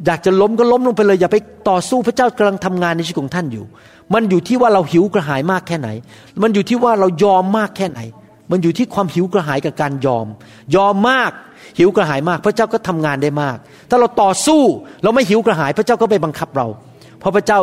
[0.07, 1.37] อยากจะล้มก็ล้มลงไปเลย อย่าไป
[1.71, 3.65] ต่อสู้พระเจ้ากำลังทำงานในชีวิตของท่านอยู่
[4.15, 5.89] มันอยู่ที่ว่าเราหิวกระหายมากแค่ไหน
[6.43, 8.01] มันอยู่ที่ว่าเรายอมมากแค่ไหน
[8.51, 10.27] มันอยู่ที่ความหิวกระหายกับการยอม
[10.77, 11.31] ยอมมาก
[11.79, 13.57] หิวกระหายมาก พระเจ้าก็ทำงานได้มาก
[13.91, 14.63] ถ้าเราต่อสู้
[15.03, 16.67] เราไม่หิวกระหาย พระเจ้าก็ไม่บังคับเรา
[17.19, 17.59] เพราะพระเจ้า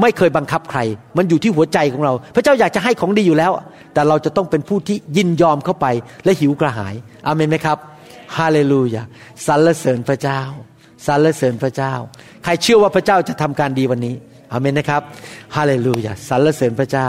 [0.00, 0.80] ไม่เคยบังคับใคร
[1.16, 3.52] มันอยู่ที่หัวใจของเรา พระเจ้าอยากจะให้ของดีอยู่แล้ว
[3.94, 5.86] แต่เราจะต้องเป็นผู้ที่ยินยอมเข้าไป
[6.24, 6.94] และหิวกระหาย
[7.26, 7.78] อาเมนไหมครับ
[8.38, 9.02] ฮาเลลูยา
[9.46, 10.40] สรรเสริญพระเจ้า
[11.06, 11.92] สรรเสริญพระเจ้า
[12.44, 14.14] ใครเชื่อว่าพระเจ้าจะทำการดีวันนี้
[14.52, 15.02] อาเมนนะครับ
[15.56, 17.08] ฮาเลลูยาสรรเสริญพระเจ้า